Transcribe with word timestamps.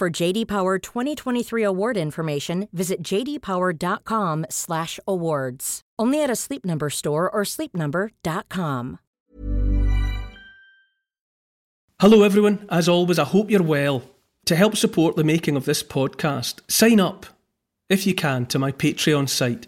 For 0.00 0.08
JD 0.08 0.48
Power 0.48 0.78
2023 0.78 1.62
award 1.62 1.98
information, 1.98 2.68
visit 2.72 3.02
jdpower.com/awards. 3.02 5.80
Only 5.98 6.22
at 6.22 6.30
a 6.30 6.36
Sleep 6.36 6.64
Number 6.64 6.88
store 6.88 7.30
or 7.30 7.42
sleepnumber.com. 7.42 8.98
Hello 12.00 12.22
everyone. 12.22 12.66
As 12.70 12.88
always, 12.88 13.18
I 13.18 13.24
hope 13.24 13.50
you're 13.50 13.62
well. 13.62 14.02
To 14.46 14.56
help 14.56 14.78
support 14.78 15.16
the 15.16 15.22
making 15.22 15.54
of 15.54 15.66
this 15.66 15.82
podcast, 15.82 16.60
sign 16.66 16.98
up 16.98 17.26
if 17.90 18.06
you 18.06 18.14
can, 18.14 18.46
to 18.46 18.58
my 18.58 18.72
Patreon 18.72 19.28
site. 19.28 19.66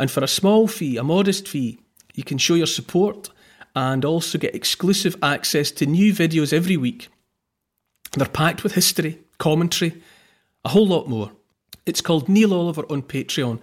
And 0.00 0.10
for 0.10 0.24
a 0.24 0.26
small 0.26 0.66
fee, 0.66 0.96
a 0.96 1.04
modest 1.04 1.46
fee, 1.46 1.78
you 2.12 2.24
can 2.24 2.38
show 2.38 2.54
your 2.54 2.66
support 2.66 3.30
and 3.76 4.04
also 4.04 4.36
get 4.36 4.56
exclusive 4.56 5.14
access 5.22 5.70
to 5.70 5.86
new 5.86 6.12
videos 6.12 6.52
every 6.52 6.76
week. 6.76 7.08
They're 8.16 8.26
packed 8.26 8.64
with 8.64 8.74
history, 8.74 9.20
commentary, 9.40 10.00
a 10.64 10.68
whole 10.68 10.86
lot 10.86 11.08
more. 11.08 11.32
It's 11.84 12.00
called 12.00 12.28
Neil 12.28 12.54
Oliver 12.54 12.84
on 12.88 13.02
Patreon, 13.02 13.58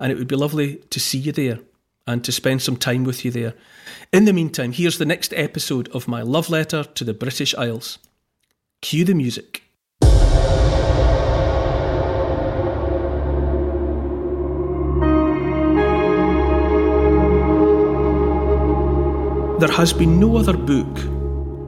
and 0.00 0.10
it 0.10 0.18
would 0.18 0.26
be 0.26 0.34
lovely 0.34 0.76
to 0.90 0.98
see 0.98 1.18
you 1.18 1.30
there 1.30 1.60
and 2.06 2.24
to 2.24 2.32
spend 2.32 2.62
some 2.62 2.76
time 2.76 3.04
with 3.04 3.24
you 3.24 3.30
there. 3.30 3.54
In 4.12 4.24
the 4.24 4.32
meantime, 4.32 4.72
here's 4.72 4.98
the 4.98 5.04
next 5.04 5.32
episode 5.34 5.88
of 5.90 6.08
my 6.08 6.22
love 6.22 6.50
letter 6.50 6.82
to 6.82 7.04
the 7.04 7.14
British 7.14 7.54
Isles. 7.54 7.98
Cue 8.80 9.04
the 9.04 9.14
music. 9.14 9.62
There 19.60 19.76
has 19.76 19.92
been 19.92 20.18
no 20.18 20.38
other 20.38 20.56
book 20.56 20.98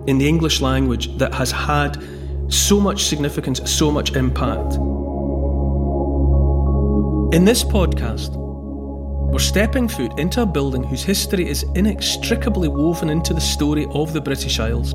in 0.09 0.17
the 0.17 0.27
English 0.27 0.63
language 0.63 1.15
that 1.19 1.35
has 1.35 1.53
had 1.53 2.03
so 2.53 2.79
much 2.79 3.05
significance, 3.05 3.61
so 3.71 3.91
much 3.91 4.15
impact. 4.15 4.75
In 7.35 7.47
this 7.47 7.65
podcast, 7.65 8.37
we're 9.33 9.39
stepping 9.39 9.89
foot 9.89 10.19
into 10.19 10.43
a 10.43 10.47
building 10.47 10.85
whose 10.85 11.03
history 11.03 11.49
is 11.49 11.63
inextricably 11.75 12.69
woven 12.69 13.09
into 13.09 13.33
the 13.33 13.41
story 13.41 13.87
of 13.95 14.13
the 14.13 14.21
British 14.21 14.61
Isles. 14.61 14.93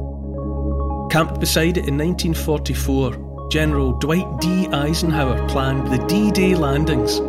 Camped 1.12 1.40
beside 1.40 1.78
it 1.78 1.88
in 1.88 1.98
1944, 1.98 3.50
General 3.50 3.94
Dwight 3.94 4.28
D. 4.40 4.68
Eisenhower 4.68 5.48
planned 5.48 5.88
the 5.88 6.06
D 6.06 6.30
Day 6.30 6.54
landings. 6.54 7.20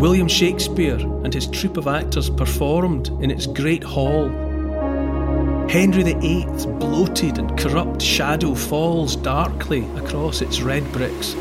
William 0.00 0.28
Shakespeare 0.28 0.98
and 0.98 1.32
his 1.32 1.46
troupe 1.46 1.78
of 1.78 1.86
actors 1.86 2.28
performed 2.28 3.08
in 3.22 3.30
its 3.30 3.46
great 3.46 3.82
hall 3.82 4.28
Henry 5.68 6.02
VIII's 6.04 6.66
bloated 6.66 7.38
and 7.38 7.58
corrupt 7.58 8.00
shadow 8.00 8.54
falls 8.54 9.16
darkly 9.16 9.84
across 9.96 10.40
its 10.40 10.60
red 10.60 10.90
bricks. 10.92 11.34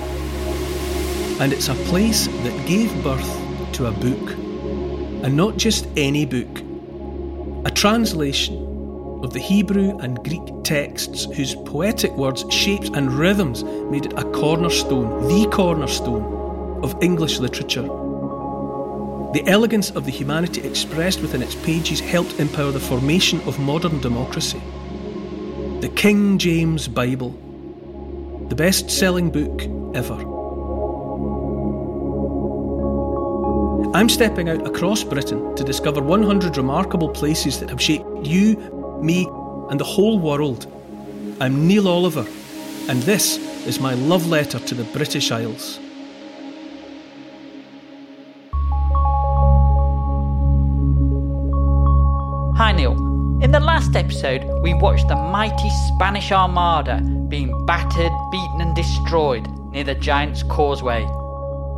And 1.39 1.53
it's 1.53 1.67
a 1.67 1.75
place 1.75 2.27
that 2.27 2.67
gave 2.67 2.91
birth 3.03 3.73
to 3.73 3.87
a 3.87 3.91
book. 3.91 4.31
And 5.23 5.37
not 5.37 5.57
just 5.57 5.87
any 5.95 6.25
book, 6.25 6.61
a 7.65 7.71
translation 7.71 8.55
of 9.23 9.33
the 9.33 9.39
Hebrew 9.39 9.97
and 9.99 10.23
Greek 10.23 10.63
texts 10.63 11.25
whose 11.25 11.55
poetic 11.55 12.11
words, 12.13 12.43
shapes, 12.49 12.89
and 12.89 13.11
rhythms 13.11 13.63
made 13.63 14.05
it 14.07 14.13
a 14.13 14.23
cornerstone, 14.31 15.27
the 15.27 15.47
cornerstone 15.49 16.81
of 16.83 17.01
English 17.01 17.39
literature. 17.39 18.02
The 19.33 19.47
elegance 19.47 19.89
of 19.89 20.05
the 20.05 20.11
humanity 20.11 20.61
expressed 20.61 21.19
within 21.19 21.41
its 21.41 21.55
pages 21.55 21.99
helped 21.99 22.39
empower 22.39 22.71
the 22.71 22.79
formation 22.79 23.41
of 23.47 23.57
modern 23.57 23.99
democracy. 23.99 24.61
The 25.79 25.91
King 25.95 26.37
James 26.37 26.87
Bible, 26.87 27.31
the 28.49 28.55
best 28.55 28.91
selling 28.91 29.31
book 29.31 29.63
ever. 29.95 30.19
I'm 33.97 34.07
stepping 34.07 34.49
out 34.49 34.67
across 34.67 35.03
Britain 35.03 35.55
to 35.55 35.63
discover 35.63 35.99
100 35.99 36.55
remarkable 36.55 37.09
places 37.09 37.59
that 37.59 37.71
have 37.71 37.81
shaped 37.81 38.27
you, 38.27 38.55
me, 39.01 39.27
and 39.71 39.79
the 39.79 39.83
whole 39.83 40.19
world. 40.19 40.67
I'm 41.41 41.67
Neil 41.67 41.87
Oliver, 41.87 42.27
and 42.87 43.01
this 43.01 43.37
is 43.65 43.79
my 43.79 43.95
love 43.95 44.27
letter 44.27 44.59
to 44.59 44.75
the 44.75 44.83
British 44.93 45.31
Isles. 45.31 45.79
Last 53.93 54.05
episode, 54.05 54.43
we 54.61 54.73
watched 54.73 55.07
the 55.07 55.15
mighty 55.15 55.69
Spanish 55.87 56.31
Armada 56.31 56.99
being 57.27 57.65
battered, 57.67 58.11
beaten, 58.31 58.61
and 58.61 58.75
destroyed 58.75 59.47
near 59.71 59.83
the 59.83 59.93
Giant's 59.93 60.41
Causeway. 60.41 61.03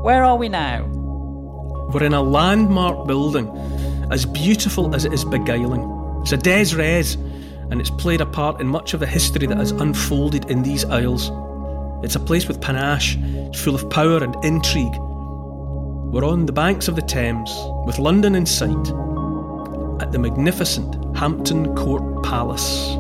Where 0.02 0.24
are 0.24 0.38
we 0.38 0.48
now? 0.48 0.86
We're 1.94 2.04
in 2.04 2.14
a 2.14 2.22
landmark 2.22 3.06
building, 3.06 3.50
as 4.12 4.26
beautiful 4.26 4.96
as 4.96 5.04
it 5.04 5.12
is 5.12 5.26
beguiling. 5.26 5.84
It's 6.22 6.32
a 6.32 6.38
des 6.38 6.74
res, 6.78 7.16
and 7.70 7.82
it's 7.82 7.90
played 7.90 8.22
a 8.22 8.26
part 8.26 8.62
in 8.62 8.68
much 8.68 8.94
of 8.94 9.02
the 9.02 9.08
history 9.08 9.48
that 9.48 9.58
has 9.58 9.72
unfolded 9.72 10.50
in 10.50 10.64
these 10.64 10.86
isles. 10.86 11.32
It's 12.02 12.16
a 12.16 12.20
place 12.20 12.48
with 12.48 12.62
panache, 12.62 13.18
full 13.56 13.76
of 13.76 13.90
power 13.90 14.24
and 14.24 14.36
intrigue. 14.46 14.96
We're 16.14 16.26
on 16.26 16.46
the 16.46 16.54
banks 16.54 16.88
of 16.88 16.96
the 16.96 17.02
Thames, 17.02 17.52
with 17.86 18.00
London 18.00 18.36
in 18.36 18.46
sight 18.46 18.88
at 20.00 20.12
the 20.12 20.20
magnificent 20.20 21.16
Hampton 21.16 21.76
Court 21.76 22.24
Palace. 22.24 22.96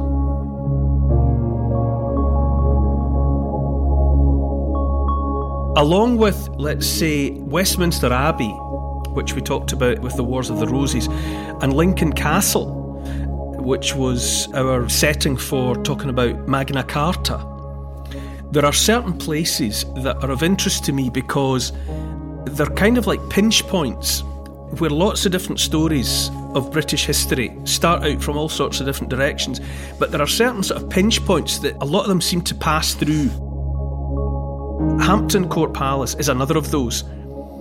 Along 5.77 6.17
with, 6.17 6.47
let's 6.57 6.87
say, 6.87 7.31
Westminster 7.31 8.13
Abbey, 8.13 8.51
which 9.11 9.33
we 9.33 9.41
talked 9.41 9.73
about 9.73 9.99
with 9.99 10.15
the 10.15 10.23
Wars 10.23 10.49
of 10.49 10.59
the 10.59 10.67
Roses, 10.67 11.07
and 11.61 11.73
Lincoln 11.73 12.13
Castle, 12.13 13.01
which 13.59 13.93
was 13.93 14.47
our 14.53 14.87
setting 14.87 15.35
for 15.35 15.75
talking 15.83 16.09
about 16.09 16.47
Magna 16.47 16.83
Carta, 16.83 17.45
there 18.51 18.63
are 18.63 18.71
certain 18.71 19.17
places 19.17 19.85
that 19.97 20.23
are 20.23 20.31
of 20.31 20.43
interest 20.43 20.85
to 20.85 20.93
me 20.93 21.09
because 21.09 21.73
they're 22.45 22.67
kind 22.67 22.97
of 22.97 23.05
like 23.05 23.19
pinch 23.29 23.67
points 23.67 24.23
where 24.79 24.89
lots 24.89 25.25
of 25.25 25.33
different 25.33 25.59
stories 25.59 26.29
of 26.55 26.71
British 26.71 27.05
history 27.05 27.55
start 27.65 28.03
out 28.03 28.23
from 28.23 28.37
all 28.37 28.49
sorts 28.49 28.79
of 28.79 28.85
different 28.85 29.09
directions, 29.09 29.61
but 29.99 30.11
there 30.11 30.21
are 30.21 30.27
certain 30.27 30.63
sort 30.63 30.81
of 30.81 30.89
pinch 30.89 31.23
points 31.25 31.59
that 31.59 31.75
a 31.81 31.85
lot 31.85 32.01
of 32.01 32.07
them 32.07 32.21
seem 32.21 32.41
to 32.41 32.55
pass 32.55 32.93
through. 32.93 33.29
Hampton 34.99 35.49
Court 35.49 35.73
Palace 35.73 36.15
is 36.15 36.29
another 36.29 36.57
of 36.57 36.71
those. 36.71 37.03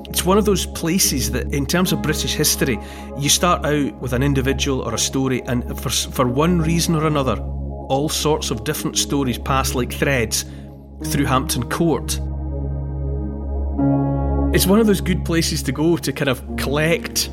It's 0.08 0.24
one 0.24 0.38
of 0.38 0.44
those 0.44 0.66
places 0.66 1.32
that, 1.32 1.52
in 1.52 1.66
terms 1.66 1.92
of 1.92 2.00
British 2.00 2.34
history, 2.34 2.78
you 3.18 3.28
start 3.28 3.64
out 3.66 3.94
with 4.00 4.12
an 4.12 4.22
individual 4.22 4.80
or 4.80 4.94
a 4.94 4.98
story, 4.98 5.42
and 5.46 5.78
for, 5.80 5.90
for 5.90 6.28
one 6.28 6.60
reason 6.60 6.94
or 6.94 7.06
another, 7.06 7.36
all 7.88 8.08
sorts 8.08 8.50
of 8.50 8.64
different 8.64 8.96
stories 8.96 9.38
pass 9.38 9.74
like 9.74 9.92
threads 9.92 10.44
through 11.06 11.24
Hampton 11.24 11.68
Court. 11.68 12.20
It's 14.54 14.66
one 14.66 14.78
of 14.78 14.86
those 14.86 15.00
good 15.00 15.24
places 15.24 15.64
to 15.64 15.72
go 15.72 15.96
to 15.96 16.12
kind 16.12 16.28
of 16.28 16.56
collect 16.56 17.30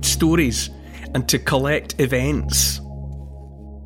stories 0.00 0.70
and 1.14 1.28
to 1.28 1.38
collect 1.38 1.98
events. 2.00 2.80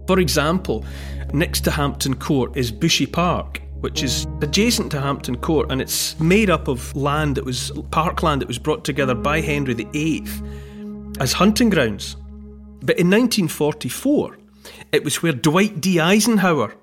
For 0.06 0.19
example, 0.19 0.84
next 1.32 1.60
to 1.62 1.70
Hampton 1.70 2.16
Court 2.16 2.56
is 2.56 2.70
Bushy 2.72 3.06
Park, 3.06 3.62
which 3.80 4.02
is 4.02 4.26
adjacent 4.40 4.90
to 4.92 5.00
Hampton 5.00 5.36
Court, 5.36 5.70
and 5.70 5.80
it's 5.80 6.19
made 6.20 6.50
up 6.50 6.69
of 6.69 6.94
land 6.94 7.36
that 7.36 7.44
was 7.44 7.72
parkland 7.90 8.40
that 8.40 8.48
was 8.48 8.58
brought 8.58 8.84
together 8.84 9.14
by 9.14 9.40
Henry 9.40 9.74
VIII 9.74 10.26
as 11.20 11.32
hunting 11.32 11.70
grounds. 11.70 12.16
But 12.80 12.98
in 12.98 13.08
1944, 13.08 14.38
it 14.92 15.04
was 15.04 15.22
where 15.22 15.32
Dwight 15.32 15.80
D. 15.80 16.00
Eisenhower 16.00 16.74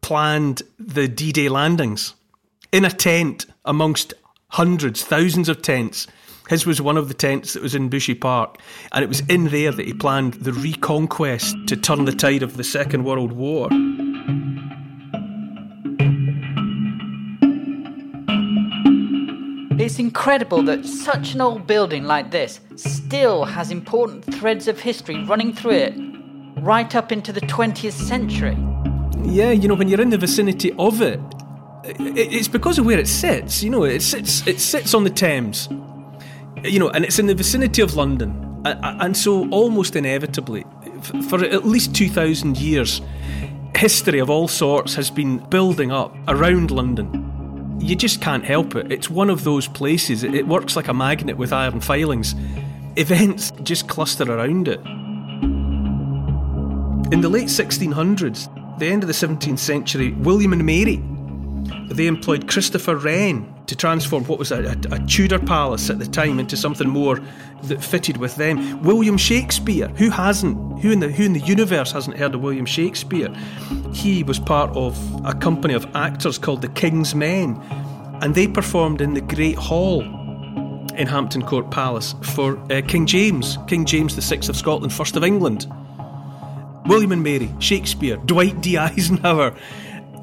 planned 0.00 0.62
the 0.78 1.08
D 1.08 1.32
Day 1.32 1.48
landings 1.48 2.14
in 2.72 2.84
a 2.84 2.90
tent 2.90 3.46
amongst 3.64 4.14
hundreds, 4.48 5.04
thousands 5.04 5.48
of 5.48 5.62
tents. 5.62 6.06
His 6.52 6.66
was 6.66 6.82
one 6.82 6.98
of 6.98 7.08
the 7.08 7.14
tents 7.14 7.54
that 7.54 7.62
was 7.62 7.74
in 7.74 7.88
Bushy 7.88 8.14
Park, 8.14 8.58
and 8.92 9.02
it 9.02 9.08
was 9.08 9.20
in 9.20 9.44
there 9.46 9.72
that 9.72 9.86
he 9.86 9.94
planned 9.94 10.34
the 10.34 10.52
reconquest 10.52 11.56
to 11.68 11.78
turn 11.78 12.04
the 12.04 12.12
tide 12.12 12.42
of 12.42 12.58
the 12.58 12.62
Second 12.62 13.04
World 13.04 13.32
War. 13.32 13.68
It's 19.80 19.98
incredible 19.98 20.62
that 20.64 20.84
such 20.84 21.32
an 21.32 21.40
old 21.40 21.66
building 21.66 22.04
like 22.04 22.32
this 22.32 22.60
still 22.76 23.46
has 23.46 23.70
important 23.70 24.22
threads 24.22 24.68
of 24.68 24.78
history 24.78 25.24
running 25.24 25.54
through 25.54 25.70
it 25.70 25.94
right 26.58 26.94
up 26.94 27.12
into 27.12 27.32
the 27.32 27.40
20th 27.40 27.92
century. 27.92 28.58
Yeah, 29.24 29.52
you 29.52 29.68
know, 29.68 29.74
when 29.74 29.88
you're 29.88 30.02
in 30.02 30.10
the 30.10 30.18
vicinity 30.18 30.72
of 30.72 31.00
it, 31.00 31.18
it's 31.82 32.48
because 32.48 32.78
of 32.78 32.84
where 32.84 32.98
it 32.98 33.08
sits. 33.08 33.62
You 33.62 33.70
know, 33.70 33.84
it 33.84 34.02
sits 34.02 34.46
it 34.46 34.60
sits 34.60 34.92
on 34.92 35.04
the 35.04 35.10
Thames. 35.10 35.70
You 36.64 36.78
know, 36.78 36.90
and 36.90 37.04
it's 37.04 37.18
in 37.18 37.26
the 37.26 37.34
vicinity 37.34 37.82
of 37.82 37.96
London, 37.96 38.62
and 38.64 39.16
so 39.16 39.48
almost 39.50 39.96
inevitably, 39.96 40.64
for 41.28 41.42
at 41.44 41.66
least 41.66 41.94
two 41.94 42.08
thousand 42.08 42.56
years, 42.58 43.00
history 43.76 44.20
of 44.20 44.30
all 44.30 44.48
sorts 44.48 44.94
has 44.94 45.10
been 45.10 45.38
building 45.38 45.90
up 45.90 46.14
around 46.28 46.70
London. 46.70 47.78
You 47.80 47.96
just 47.96 48.20
can't 48.20 48.44
help 48.44 48.76
it. 48.76 48.92
It's 48.92 49.10
one 49.10 49.28
of 49.28 49.42
those 49.42 49.66
places. 49.66 50.22
It 50.22 50.46
works 50.46 50.76
like 50.76 50.86
a 50.86 50.94
magnet 50.94 51.36
with 51.36 51.52
iron 51.52 51.80
filings. 51.80 52.36
Events 52.96 53.50
just 53.62 53.88
cluster 53.88 54.24
around 54.24 54.68
it. 54.68 54.78
In 57.12 57.20
the 57.20 57.28
late 57.28 57.48
1600s, 57.48 58.78
the 58.78 58.86
end 58.86 59.02
of 59.02 59.08
the 59.08 59.12
17th 59.12 59.58
century, 59.58 60.12
William 60.12 60.52
and 60.52 60.64
Mary 60.64 61.02
they 61.90 62.06
employed 62.06 62.48
Christopher 62.48 62.96
Wren 62.96 63.52
to 63.66 63.76
transform 63.76 64.24
what 64.24 64.38
was 64.38 64.50
a, 64.50 64.64
a, 64.64 64.94
a, 64.94 65.06
Tudor 65.06 65.38
palace 65.38 65.88
at 65.90 65.98
the 65.98 66.06
time 66.06 66.38
into 66.38 66.56
something 66.56 66.88
more 66.88 67.20
that 67.64 67.82
fitted 67.82 68.16
with 68.16 68.36
them. 68.36 68.82
William 68.82 69.16
Shakespeare, 69.16 69.88
who 69.88 70.10
hasn't, 70.10 70.80
who 70.80 70.90
in 70.90 71.00
the 71.00 71.08
who 71.08 71.24
in 71.24 71.32
the 71.32 71.40
universe 71.40 71.92
hasn't 71.92 72.16
heard 72.16 72.34
of 72.34 72.40
William 72.40 72.66
Shakespeare? 72.66 73.34
He 73.92 74.22
was 74.22 74.38
part 74.38 74.70
of 74.76 74.98
a 75.24 75.34
company 75.34 75.74
of 75.74 75.86
actors 75.94 76.38
called 76.38 76.62
the 76.62 76.68
King's 76.68 77.14
Men, 77.14 77.60
and 78.20 78.34
they 78.34 78.48
performed 78.48 79.00
in 79.00 79.14
the 79.14 79.20
Great 79.20 79.56
Hall 79.56 80.02
in 80.96 81.06
Hampton 81.06 81.42
Court 81.42 81.70
Palace 81.70 82.14
for 82.22 82.58
uh, 82.72 82.82
King 82.86 83.06
James, 83.06 83.58
King 83.66 83.84
James 83.84 84.14
VI 84.14 84.36
of 84.48 84.56
Scotland, 84.56 84.92
first 84.92 85.16
of 85.16 85.24
England. 85.24 85.66
William 86.86 87.12
and 87.12 87.22
Mary, 87.22 87.50
Shakespeare, 87.60 88.16
Dwight 88.16 88.60
D. 88.60 88.76
Eisenhower. 88.76 89.54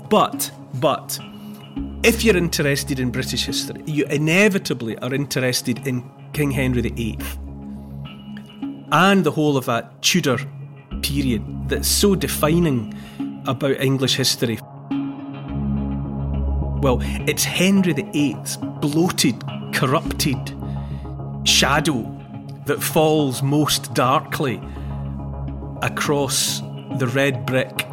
But, 0.09 0.51
but, 0.75 1.19
if 2.03 2.23
you're 2.23 2.37
interested 2.37 2.99
in 2.99 3.11
British 3.11 3.45
history, 3.45 3.83
you 3.85 4.05
inevitably 4.05 4.97
are 4.99 5.13
interested 5.13 5.85
in 5.87 6.09
King 6.33 6.51
Henry 6.51 6.81
VIII 6.81 7.17
and 8.91 9.23
the 9.23 9.31
whole 9.31 9.57
of 9.57 9.65
that 9.65 10.01
Tudor 10.01 10.37
period 11.01 11.43
that's 11.69 11.87
so 11.87 12.15
defining 12.15 12.93
about 13.47 13.79
English 13.79 14.15
history. 14.15 14.59
Well, 16.81 16.99
it's 17.27 17.43
Henry 17.43 17.93
VIII's 17.93 18.57
bloated, 18.57 19.43
corrupted 19.73 20.55
shadow 21.43 22.15
that 22.65 22.81
falls 22.81 23.41
most 23.43 23.93
darkly 23.93 24.61
across 25.81 26.61
the 26.97 27.07
red 27.07 27.45
brick 27.45 27.87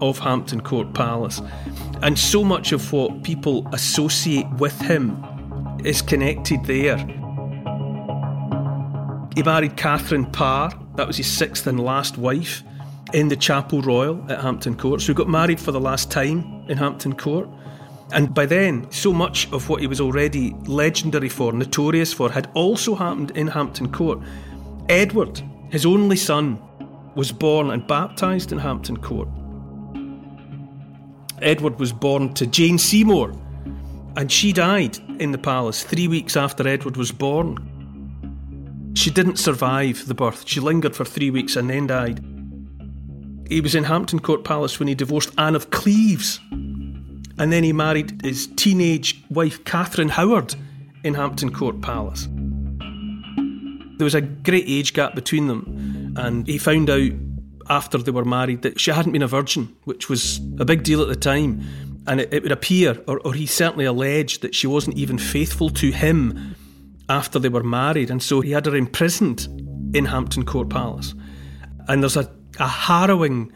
of 0.00 0.18
Hampton 0.18 0.60
Court 0.60 0.92
Palace. 0.94 1.40
And 2.02 2.18
so 2.18 2.42
much 2.42 2.72
of 2.72 2.92
what 2.92 3.22
people 3.22 3.68
associate 3.72 4.50
with 4.58 4.78
him 4.80 5.22
is 5.84 6.00
connected 6.00 6.64
there. 6.64 6.96
He 9.34 9.42
married 9.42 9.76
Catherine 9.76 10.26
Parr, 10.26 10.72
that 10.96 11.06
was 11.06 11.18
his 11.18 11.30
sixth 11.30 11.66
and 11.66 11.78
last 11.78 12.16
wife, 12.16 12.62
in 13.12 13.28
the 13.28 13.36
Chapel 13.36 13.82
Royal 13.82 14.24
at 14.30 14.40
Hampton 14.40 14.76
Court. 14.76 15.00
So 15.00 15.08
he 15.08 15.14
got 15.14 15.28
married 15.28 15.60
for 15.60 15.72
the 15.72 15.80
last 15.80 16.10
time 16.10 16.64
in 16.68 16.78
Hampton 16.78 17.14
Court. 17.14 17.48
And 18.12 18.34
by 18.34 18.46
then, 18.46 18.90
so 18.90 19.12
much 19.12 19.52
of 19.52 19.68
what 19.68 19.80
he 19.80 19.86
was 19.86 20.00
already 20.00 20.54
legendary 20.66 21.28
for, 21.28 21.52
notorious 21.52 22.12
for, 22.12 22.30
had 22.30 22.50
also 22.54 22.94
happened 22.94 23.32
in 23.32 23.46
Hampton 23.46 23.92
Court. 23.92 24.18
Edward, 24.88 25.42
his 25.70 25.86
only 25.86 26.16
son, 26.16 26.60
was 27.14 27.30
born 27.30 27.70
and 27.70 27.86
baptised 27.86 28.52
in 28.52 28.58
Hampton 28.58 28.96
Court. 28.96 29.28
Edward 31.42 31.78
was 31.78 31.92
born 31.92 32.34
to 32.34 32.46
Jane 32.46 32.78
Seymour, 32.78 33.32
and 34.16 34.30
she 34.30 34.52
died 34.52 34.98
in 35.20 35.32
the 35.32 35.38
palace 35.38 35.82
three 35.82 36.08
weeks 36.08 36.36
after 36.36 36.66
Edward 36.66 36.96
was 36.96 37.12
born. 37.12 37.56
She 38.94 39.10
didn't 39.10 39.38
survive 39.38 40.06
the 40.06 40.14
birth. 40.14 40.44
She 40.46 40.60
lingered 40.60 40.96
for 40.96 41.04
three 41.04 41.30
weeks 41.30 41.56
and 41.56 41.70
then 41.70 41.86
died. 41.86 42.24
He 43.48 43.60
was 43.60 43.74
in 43.74 43.84
Hampton 43.84 44.20
Court 44.20 44.44
Palace 44.44 44.78
when 44.78 44.88
he 44.88 44.94
divorced 44.94 45.32
Anne 45.38 45.56
of 45.56 45.70
Cleves, 45.70 46.40
and 46.50 47.52
then 47.52 47.64
he 47.64 47.72
married 47.72 48.20
his 48.22 48.46
teenage 48.56 49.24
wife 49.30 49.64
Catherine 49.64 50.10
Howard 50.10 50.54
in 51.02 51.14
Hampton 51.14 51.52
Court 51.52 51.80
Palace. 51.80 52.28
There 53.96 54.04
was 54.04 54.14
a 54.14 54.20
great 54.20 54.64
age 54.66 54.92
gap 54.92 55.14
between 55.14 55.46
them, 55.46 56.14
and 56.16 56.46
he 56.46 56.58
found 56.58 56.90
out 56.90 57.12
after 57.70 57.96
they 57.96 58.10
were 58.10 58.24
married 58.24 58.62
that 58.62 58.80
she 58.80 58.90
hadn't 58.90 59.12
been 59.12 59.22
a 59.22 59.28
virgin, 59.28 59.74
which 59.84 60.10
was 60.10 60.38
a 60.58 60.64
big 60.64 60.82
deal 60.82 61.00
at 61.00 61.08
the 61.08 61.16
time. 61.16 61.62
And 62.06 62.20
it, 62.20 62.34
it 62.34 62.42
would 62.42 62.52
appear, 62.52 63.00
or, 63.06 63.20
or 63.20 63.32
he 63.32 63.46
certainly 63.46 63.84
alleged, 63.84 64.42
that 64.42 64.54
she 64.54 64.66
wasn't 64.66 64.96
even 64.96 65.18
faithful 65.18 65.70
to 65.70 65.92
him 65.92 66.56
after 67.08 67.38
they 67.38 67.48
were 67.48 67.62
married. 67.62 68.10
And 68.10 68.22
so 68.22 68.40
he 68.40 68.50
had 68.50 68.66
her 68.66 68.74
imprisoned 68.74 69.46
in 69.94 70.06
Hampton 70.06 70.44
Court 70.44 70.68
Palace. 70.68 71.14
And 71.88 72.02
there's 72.02 72.16
a, 72.16 72.30
a 72.58 72.66
harrowing 72.66 73.52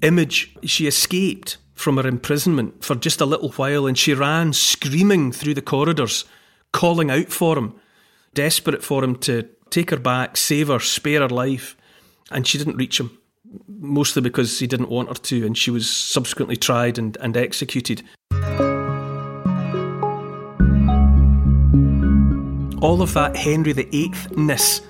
image. 0.00 0.56
She 0.64 0.86
escaped 0.86 1.58
from 1.74 1.96
her 1.96 2.06
imprisonment 2.06 2.84
for 2.84 2.94
just 2.94 3.20
a 3.20 3.26
little 3.26 3.50
while 3.50 3.86
and 3.86 3.98
she 3.98 4.14
ran 4.14 4.52
screaming 4.52 5.32
through 5.32 5.54
the 5.54 5.60
corridors, 5.60 6.24
calling 6.72 7.10
out 7.10 7.28
for 7.28 7.58
him, 7.58 7.74
desperate 8.32 8.82
for 8.82 9.02
him 9.02 9.16
to 9.16 9.48
take 9.70 9.90
her 9.90 9.98
back, 9.98 10.36
save 10.36 10.68
her, 10.68 10.78
spare 10.78 11.20
her 11.20 11.28
life. 11.28 11.76
And 12.30 12.46
she 12.46 12.58
didn't 12.58 12.76
reach 12.76 12.98
him 13.00 13.18
mostly 13.78 14.22
because 14.22 14.58
he 14.58 14.66
didn't 14.66 14.88
want 14.88 15.08
her 15.08 15.14
to, 15.14 15.46
and 15.46 15.56
she 15.56 15.70
was 15.70 15.88
subsequently 15.88 16.56
tried 16.56 16.98
and, 16.98 17.16
and 17.20 17.36
executed. 17.36 18.02
All 22.82 23.02
of 23.02 23.14
that 23.14 23.36
Henry 23.36 23.72
VIII 23.72 24.12
ness 24.36 24.82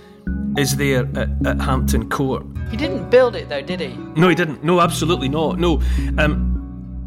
is 0.58 0.76
there 0.76 1.08
at, 1.16 1.46
at, 1.46 1.60
Hampton 1.60 2.08
Court. 2.08 2.44
He 2.70 2.76
didn't 2.76 3.10
build 3.10 3.36
it 3.36 3.48
though, 3.48 3.62
did 3.62 3.80
he? 3.80 3.96
No, 4.16 4.28
he 4.28 4.34
didn't. 4.34 4.64
No, 4.64 4.80
absolutely 4.80 5.28
not. 5.28 5.58
No. 5.58 5.80
Um, 6.18 6.56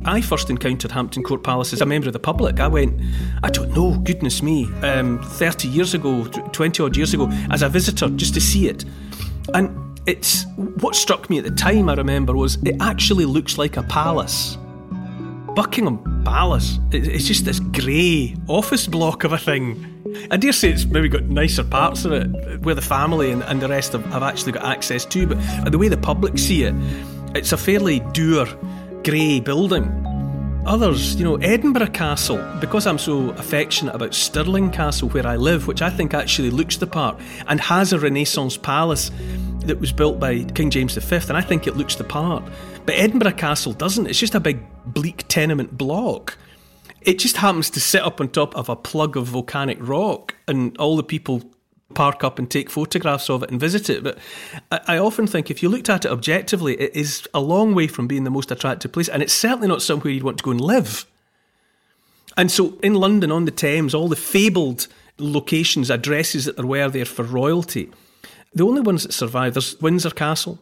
I 0.06 0.22
first 0.22 0.50
encountered 0.50 0.92
Hampton 0.92 1.24
Court 1.24 1.44
Palace 1.44 1.74
as 1.74 1.82
a 1.82 1.86
member 1.86 2.08
of 2.08 2.14
the 2.14 2.20
public. 2.20 2.60
I 2.60 2.68
went, 2.68 3.02
I 3.44 3.50
don't 3.50 3.76
know, 3.76 3.98
goodness 4.00 4.42
me, 4.42 4.66
um, 4.82 5.20
30 5.22 5.68
years 5.68 5.94
ago, 5.94 6.24
20 6.26 6.84
odd 6.84 6.96
years 6.96 7.14
ago, 7.14 7.28
as 7.52 7.62
a 7.62 7.70
visitor 7.70 8.10
just 8.10 8.34
to 8.36 8.42
see 8.42 8.70
it. 8.70 8.86
And 9.54 9.89
it's 10.10 10.46
what 10.56 10.96
struck 10.96 11.30
me 11.30 11.38
at 11.38 11.44
the 11.44 11.52
time. 11.52 11.88
I 11.88 11.94
remember 11.94 12.36
was 12.36 12.58
it 12.64 12.76
actually 12.80 13.26
looks 13.26 13.58
like 13.58 13.78
a 13.78 13.84
palace. 13.84 14.58
Buckingham 15.56 16.24
Palace. 16.26 16.80
It's 16.92 17.26
just 17.26 17.46
this 17.46 17.60
grey 17.60 18.36
office 18.48 18.88
block 18.88 19.24
of 19.24 19.34
a 19.34 19.38
thing. 19.38 19.86
I 20.32 20.38
dare 20.38 20.52
say 20.52 20.72
it's 20.72 20.86
maybe 20.86 21.10
got 21.10 21.26
nicer 21.26 21.64
parts 21.64 22.06
of 22.06 22.12
it 22.14 22.62
where 22.62 22.74
the 22.74 22.82
family 22.82 23.32
and, 23.32 23.44
and 23.44 23.62
the 23.62 23.68
rest 23.68 23.94
have, 23.94 24.06
have 24.06 24.24
actually 24.24 24.54
got 24.54 24.66
access 24.66 25.06
to, 25.06 25.28
but 25.28 25.72
the 25.72 25.78
way 25.78 25.88
the 25.88 25.98
public 25.98 26.40
see 26.40 26.64
it, 26.64 26.74
it's 27.36 27.52
a 27.52 27.58
fairly 27.58 28.00
dour, 28.12 28.48
grey 29.04 29.40
building. 29.40 29.86
Others, 30.70 31.16
you 31.16 31.24
know, 31.24 31.38
Edinburgh 31.38 31.88
Castle, 31.88 32.38
because 32.62 32.86
I'm 32.86 33.00
so 33.00 33.32
affectionate 33.32 33.96
about 33.96 34.14
Stirling 34.14 34.70
Castle 34.70 35.10
where 35.10 35.26
I 35.26 35.36
live, 35.36 35.66
which 35.66 35.82
I 35.82 35.90
think 35.90 36.14
actually 36.14 36.52
looks 36.52 36.78
the 36.78 36.86
part 36.86 37.20
and 37.48 37.60
has 37.60 37.92
a 37.92 37.98
Renaissance 37.98 38.56
palace 38.56 39.10
that 39.62 39.80
was 39.80 39.92
built 39.92 40.20
by 40.20 40.44
King 40.44 40.70
James 40.70 40.94
V, 40.94 41.16
and 41.28 41.36
I 41.36 41.42
think 41.42 41.66
it 41.66 41.76
looks 41.76 41.96
the 41.96 42.04
part. 42.04 42.44
But 42.86 42.94
Edinburgh 43.00 43.32
Castle 43.32 43.74
doesn't. 43.74 44.06
It's 44.06 44.20
just 44.20 44.36
a 44.36 44.40
big 44.40 44.60
bleak 44.86 45.26
tenement 45.28 45.76
block. 45.76 46.38
It 47.02 47.18
just 47.18 47.38
happens 47.38 47.72
to 47.72 47.80
sit 47.80 48.04
up 48.04 48.22
on 48.22 48.30
top 48.30 48.56
of 48.56 48.70
a 48.70 48.76
plug 48.76 49.18
of 49.18 49.26
volcanic 49.26 49.80
rock, 49.82 50.36
and 50.48 50.78
all 50.78 50.98
the 50.98 51.04
people 51.04 51.42
park 51.94 52.24
up 52.24 52.40
and 52.40 52.50
take 52.50 52.70
photographs 52.70 53.30
of 53.30 53.44
it 53.44 53.50
and 53.50 53.60
visit 53.60 53.90
it. 53.90 54.04
But 54.04 54.18
I, 54.72 54.80
I 54.88 54.98
often 54.98 55.28
think 55.28 55.50
if 55.50 55.64
you 55.64 55.70
looked 55.70 55.90
at 55.90 56.06
it 56.06 56.12
objectively, 56.12 56.80
it 56.80 56.96
is 56.96 57.28
a 57.34 57.40
long 57.40 57.74
way 57.74 57.88
from 57.88 58.08
being 58.08 58.24
the 58.24 58.30
most 58.30 58.52
attractive 58.52 58.92
place, 58.92 59.10
and 59.10 59.24
it's 59.24 59.34
certainly 59.34 59.68
not 59.68 59.82
somewhere 59.82 60.12
you'd 60.12 60.24
want 60.24 60.38
to 60.38 60.44
go 60.44 60.52
and 60.52 60.62
live. 60.62 61.06
And 62.38 62.52
so 62.52 62.78
in 62.84 62.94
London 62.94 63.32
on 63.32 63.46
the 63.46 63.52
Thames, 63.52 63.94
all 63.94 64.08
the 64.08 64.16
fabled 64.16 64.88
locations, 65.18 65.90
addresses 65.90 66.46
that 66.46 66.56
there 66.56 66.66
were 66.66 66.90
there 66.90 67.06
for 67.06 67.24
royalty, 67.24 67.92
the 68.54 68.66
only 68.66 68.82
ones 68.82 69.04
that 69.04 69.14
survive, 69.14 69.54
there's 69.54 69.80
Windsor 69.82 70.12
Castle, 70.12 70.60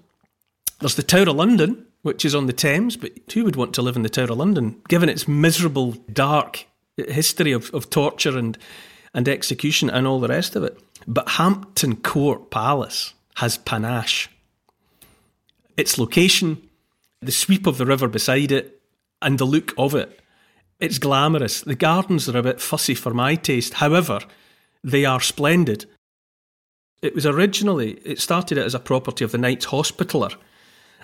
there's 0.80 0.96
the 0.96 1.04
Tower 1.04 1.30
of 1.30 1.36
London, 1.36 1.86
which 2.02 2.26
is 2.26 2.36
on 2.36 2.46
the 2.46 2.54
Thames, 2.54 2.98
but 2.98 3.12
who 3.34 3.44
would 3.44 3.56
want 3.56 3.74
to 3.76 3.82
live 3.82 3.96
in 3.96 4.04
the 4.04 4.10
Tower 4.10 4.32
of 4.32 4.38
London, 4.38 4.82
given 4.88 5.10
its 5.10 5.28
miserable, 5.28 5.92
dark 6.12 6.66
history 6.98 7.52
of, 7.52 7.74
of 7.74 7.90
torture 7.90 8.38
and, 8.38 8.58
and 9.14 9.28
execution 9.28 9.90
and 9.90 10.08
all 10.08 10.20
the 10.20 10.28
rest 10.28 10.56
of 10.56 10.64
it? 10.64 10.78
But 11.08 11.30
Hampton 11.30 11.96
Court 11.98 12.52
Palace 12.52 13.14
has 13.36 13.58
panache. 13.58 14.30
Its 15.78 15.98
location, 15.98 16.68
the 17.22 17.32
sweep 17.32 17.66
of 17.66 17.78
the 17.78 17.86
river 17.86 18.08
beside 18.08 18.52
it, 18.52 18.82
and 19.22 19.38
the 19.38 19.46
look 19.46 19.74
of 19.78 19.96
it. 19.96 20.20
It's 20.80 21.00
glamorous. 21.00 21.62
The 21.62 21.76
gardens 21.76 22.28
are 22.28 22.38
a 22.38 22.44
bit 22.44 22.62
fussy 22.62 22.94
for 22.94 23.14
my 23.14 23.36
taste. 23.36 23.76
However, 23.76 24.20
they 24.84 25.06
are 25.06 25.22
splendid. 25.22 25.86
It 27.02 27.16
was 27.16 27.26
originally, 27.26 27.94
it 28.04 28.20
started 28.20 28.58
as 28.58 28.76
a 28.76 28.80
property 28.80 29.24
of 29.24 29.32
the 29.32 29.38
Knights 29.38 29.66
Hospitaller, 29.66 30.32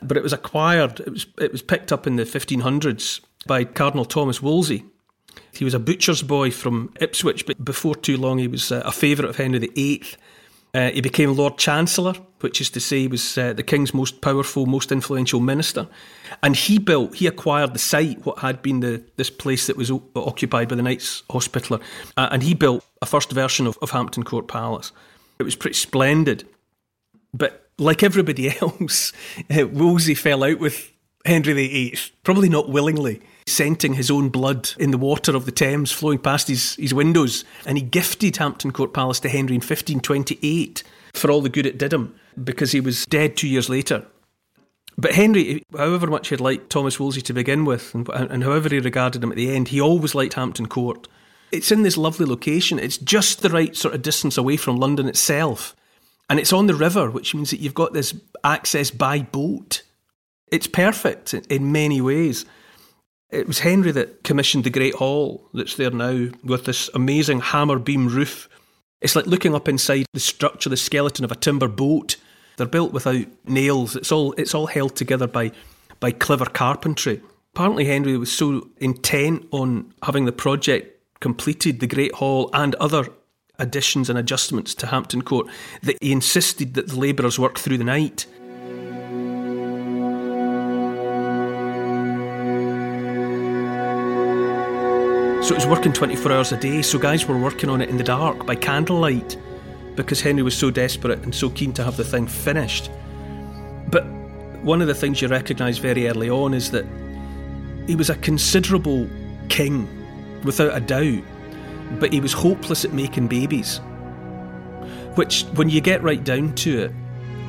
but 0.02 0.18
it 0.18 0.24
was 0.24 0.34
acquired, 0.34 1.00
it 1.00 1.12
was, 1.12 1.26
it 1.40 1.52
was 1.52 1.62
picked 1.62 1.92
up 1.92 2.08
in 2.08 2.16
the 2.16 2.24
1500s 2.24 3.22
by 3.46 3.64
Cardinal 3.64 4.06
Thomas 4.06 4.42
Wolsey. 4.42 4.86
He 5.54 5.64
was 5.64 5.74
a 5.74 5.80
butcher's 5.80 6.24
boy 6.24 6.52
from 6.52 6.94
Ipswich, 7.00 7.46
but 7.46 7.64
before 7.64 7.96
too 7.96 8.18
long 8.18 8.40
he 8.40 8.48
was 8.48 8.72
uh, 8.72 8.82
a 8.86 8.92
favourite 8.92 9.30
of 9.30 9.38
Henry 9.38 9.60
VIII. 9.60 10.04
Uh, 10.76 10.90
he 10.90 11.02
became 11.02 11.36
Lord 11.36 11.60
Chancellor, 11.60 12.14
which 12.40 12.60
is 12.60 12.72
to 12.72 12.80
say 12.80 13.02
he 13.02 13.08
was 13.08 13.38
uh, 13.38 13.54
the 13.54 13.62
King's 13.62 13.94
most 13.94 14.22
powerful, 14.22 14.66
most 14.66 14.92
influential 14.92 15.40
minister. 15.40 15.88
And 16.42 16.56
he 16.56 16.80
built, 16.80 17.16
he 17.16 17.28
acquired 17.28 17.76
the 17.76 17.80
site, 17.80 18.26
what 18.26 18.40
had 18.40 18.64
been 18.64 18.80
the 18.80 19.04
this 19.16 19.30
place 19.30 19.68
that 19.68 19.78
was 19.78 19.92
o- 19.92 20.02
occupied 20.16 20.70
by 20.70 20.76
the 20.76 20.82
Knights 20.82 21.22
Hospitaller, 21.30 21.80
uh, 22.18 22.30
and 22.32 22.42
he 22.42 22.56
built 22.56 22.84
a 23.04 23.06
first 23.06 23.32
version 23.32 23.68
of, 23.68 23.78
of 23.84 23.92
Hampton 23.92 24.24
Court 24.24 24.48
Palace. 24.48 24.92
It 25.38 25.44
was 25.44 25.56
pretty 25.56 25.76
splendid. 25.76 26.48
But 27.36 27.70
like 27.78 28.02
everybody 28.02 28.50
else, 28.62 29.14
uh, 29.56 29.68
Wolsey 29.68 30.16
fell 30.16 30.44
out 30.44 30.58
with 30.58 30.92
Henry 31.24 31.54
VIII, 31.54 31.98
probably 32.24 32.50
not 32.50 32.70
willingly 32.70 33.22
scenting 33.48 33.94
his 33.94 34.10
own 34.10 34.30
blood 34.30 34.72
in 34.80 34.92
the 34.92 34.98
water 34.98 35.36
of 35.36 35.46
the 35.46 35.52
Thames 35.52 35.92
flowing 35.92 36.20
past 36.20 36.48
his, 36.48 36.76
his 36.76 36.94
windows. 36.94 37.44
And 37.66 37.78
he 37.78 37.84
gifted 37.84 38.38
Hampton 38.38 38.72
Court 38.72 38.94
Palace 38.94 39.20
to 39.22 39.30
Henry 39.30 39.56
in 39.56 39.62
1528 39.62 40.84
for 41.14 41.30
all 41.30 41.42
the 41.42 41.50
good 41.50 41.66
it 41.66 41.78
did 41.78 41.94
him 41.94 42.16
because 42.42 42.72
he 42.72 42.80
was 42.80 43.06
dead 43.06 43.38
two 43.38 43.48
years 43.48 43.70
later. 43.70 44.06
But 44.98 45.14
Henry, 45.14 45.64
however 45.76 46.08
much 46.08 46.30
he'd 46.30 46.40
liked 46.40 46.70
Thomas 46.70 47.00
Wolsey 47.00 47.22
to 47.22 47.34
begin 47.34 47.66
with, 47.66 47.94
and, 47.96 48.08
and 48.10 48.44
however 48.44 48.70
he 48.70 48.80
regarded 48.80 49.24
him 49.24 49.32
at 49.32 49.38
the 49.38 49.54
end, 49.54 49.70
he 49.70 49.82
always 49.82 50.14
liked 50.14 50.36
Hampton 50.36 50.68
Court. 50.68 51.08
It's 51.52 51.72
in 51.72 51.84
this 51.84 51.98
lovely 51.98 52.26
location. 52.26 52.80
It's 52.80 52.98
just 52.98 53.42
the 53.42 53.50
right 53.50 53.76
sort 53.76 53.96
of 53.96 54.02
distance 54.02 54.38
away 54.38 54.58
from 54.58 54.78
London 54.78 55.08
itself. 55.08 55.76
And 56.30 56.40
it's 56.40 56.54
on 56.54 56.68
the 56.68 56.76
river, 56.76 57.10
which 57.10 57.36
means 57.36 57.52
that 57.52 57.60
you've 57.60 57.74
got 57.74 57.94
this 57.94 58.16
access 58.44 58.92
by 58.92 59.20
boat. 59.20 59.84
It's 60.48 60.68
perfect 60.68 61.34
in 61.34 61.72
many 61.72 62.02
ways. 62.02 62.46
It 63.34 63.48
was 63.48 63.60
Henry 63.60 63.92
that 63.92 64.24
commissioned 64.24 64.63
the 64.63 64.70
Great 64.70 64.94
Hall 64.94 65.50
that's 65.56 65.75
there 65.75 65.90
now 65.90 66.30
with 66.44 66.66
this 66.66 66.88
amazing 66.94 67.42
hammer 67.42 67.80
beam 67.80 68.08
roof. 68.08 68.48
It's 69.02 69.16
like 69.16 69.25
looking 69.25 69.56
up 69.56 69.68
inside 69.68 70.06
the 70.13 70.20
structure, 70.20 70.70
the 70.70 70.78
skeleton 70.78 71.25
of 71.25 71.32
a 71.32 71.36
timber 71.36 71.68
boat. 71.68 72.16
They're 72.58 72.68
built 72.68 72.94
without 72.94 73.25
nails. 73.46 73.96
It's 73.96 74.12
all 74.12 74.34
it's 74.34 74.54
all 74.54 74.68
held 74.68 74.96
together 74.96 75.25
by 75.25 75.52
by 76.00 76.12
clever 76.12 76.46
carpentry. 76.46 77.22
Apparently 77.56 77.86
Henry 77.86 78.16
was 78.18 78.32
so 78.32 78.70
intent 78.78 79.48
on 79.50 79.92
having 80.04 80.25
the 80.25 80.32
project 80.32 81.02
completed, 81.20 81.80
the 81.80 81.88
Great 81.88 82.13
Hall 82.13 82.52
and 82.54 82.75
other 82.75 83.08
additions 83.58 84.12
and 84.12 84.20
adjustments 84.20 84.75
to 84.75 84.88
Hampton 84.88 85.24
Court, 85.24 85.48
that 85.82 85.98
he 86.04 86.12
insisted 86.12 86.75
that 86.75 86.90
the 86.90 87.00
labourers 87.00 87.40
work 87.40 87.58
through 87.58 87.80
the 87.80 87.84
night. 87.84 88.28
So 95.44 95.54
it 95.54 95.56
was 95.56 95.68
working 95.68 95.92
24 95.92 96.32
hours 96.32 96.54
a 96.54 96.58
day. 96.58 96.82
So 96.82 96.98
guys 96.98 97.26
were 97.26 97.38
working 97.38 97.70
on 97.70 97.82
it 97.82 97.90
in 97.90 97.98
the 97.98 98.04
dark 98.04 98.46
by 98.46 98.56
candlelight 98.56 99.36
because 99.94 100.22
Henry 100.22 100.42
was 100.42 100.58
so 100.58 100.72
desperate 100.72 101.20
and 101.24 101.36
so 101.36 101.50
keen 101.50 101.74
to 101.74 101.84
have 101.84 101.98
the 101.98 102.04
thing 102.06 102.28
finished. 102.28 102.90
But 103.90 104.06
one 104.64 104.82
of 104.82 104.88
the 104.88 104.96
things 104.96 105.22
you 105.22 105.28
recognise 105.28 105.80
very 105.80 106.08
early 106.08 106.30
on 106.30 106.54
is 106.54 106.72
that 106.72 106.86
he 107.88 107.98
was 107.98 108.10
a 108.10 108.16
considerable 108.16 109.10
king, 109.50 109.86
without 110.46 110.78
a 110.78 110.80
doubt, 110.80 111.26
but 112.00 112.14
he 112.14 112.22
was 112.22 112.32
hopeless 112.32 112.86
at 112.86 112.94
making 112.94 113.28
babies. 113.28 113.82
Which, 115.16 115.44
when 115.56 115.70
you 115.70 115.82
get 115.82 116.02
right 116.04 116.24
down 116.24 116.56
to 116.56 116.84
it, 116.84 116.92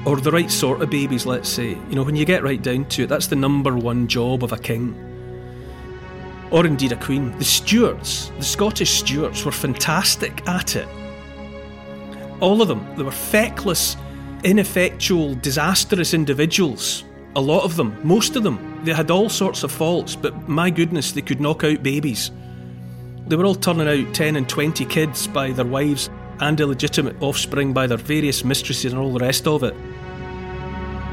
or 0.05 0.17
the 0.17 0.33
right 0.33 0.51
sort 0.51 0.83
of 0.83 0.91
babies, 0.91 1.27
let's 1.27 1.49
say, 1.49 1.69
you 1.69 1.95
know, 1.95 2.03
when 2.03 2.17
you 2.17 2.25
get 2.25 2.43
right 2.43 2.61
down 2.61 2.87
to 2.87 3.05
it, 3.05 3.07
that's 3.07 3.29
the 3.29 3.37
number 3.37 3.77
one 3.77 4.09
job 4.09 4.43
of 4.43 4.51
a 4.51 4.59
king 4.59 5.14
or 6.55 6.65
indeed 6.65 6.93
a 6.93 6.97
queen. 6.97 7.37
The 7.37 7.45
Stuarts, 7.45 8.31
the 8.39 8.45
Scottish 8.45 8.93
Stuarts, 8.93 9.45
were 9.45 9.51
fantastic 9.51 10.47
at 10.49 10.77
it. 10.77 10.87
All 12.41 12.63
of 12.63 12.69
them. 12.69 12.87
They 12.97 13.03
were 13.03 13.11
feckless, 13.11 13.97
ineffectual, 14.45 15.35
disastrous 15.35 16.15
individuals. 16.15 17.03
A 17.35 17.41
lot 17.41 17.65
of 17.65 17.75
them, 17.75 17.99
most 18.05 18.37
of 18.37 18.45
them. 18.45 18.81
They 18.85 18.93
had 18.93 19.11
all 19.11 19.29
sorts 19.29 19.65
of 19.65 19.73
faults, 19.73 20.15
but 20.15 20.49
my 20.49 20.71
goodness, 20.71 21.11
they 21.11 21.23
could 21.23 21.41
knock 21.41 21.65
out 21.65 21.83
babies. 21.83 22.31
They 23.27 23.35
were 23.35 23.47
all 23.47 23.57
turning 23.57 23.89
out 23.89 24.15
10 24.15 24.37
and 24.37 24.49
20 24.49 24.85
kids 24.85 25.27
by 25.27 25.51
their 25.51 25.67
wives 25.67 26.09
and 26.39 26.61
illegitimate 26.61 27.21
offspring 27.21 27.73
by 27.73 27.89
their 27.89 27.99
various 27.99 28.45
mistresses 28.45 28.93
and 28.93 29.03
all 29.03 29.13
the 29.13 29.19
rest 29.19 29.49
of 29.49 29.65
it. 29.65 29.75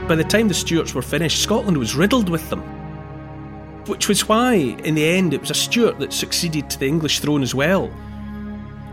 By 0.07 0.13
the 0.13 0.23
time 0.23 0.49
the 0.49 0.53
Stuarts 0.53 0.93
were 0.93 1.01
finished, 1.01 1.41
Scotland 1.41 1.77
was 1.77 1.95
riddled 1.95 2.29
with 2.29 2.47
them 2.51 2.80
which 3.87 4.07
was 4.07 4.27
why, 4.27 4.53
in 4.53 4.95
the 4.95 5.05
end, 5.05 5.33
it 5.33 5.41
was 5.41 5.51
a 5.51 5.55
Stuart 5.55 5.99
that 5.99 6.13
succeeded 6.13 6.69
to 6.69 6.79
the 6.79 6.87
English 6.87 7.19
throne 7.19 7.41
as 7.41 7.55
well. 7.55 7.89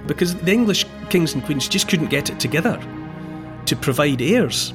Because 0.07 0.35
the 0.35 0.53
English 0.53 0.87
kings 1.11 1.35
and 1.35 1.45
queens 1.45 1.69
just 1.69 1.89
couldn't 1.89 2.09
get 2.09 2.31
it 2.31 2.41
together 2.41 2.81
to 3.67 3.77
provide 3.77 4.23
heirs. 4.23 4.73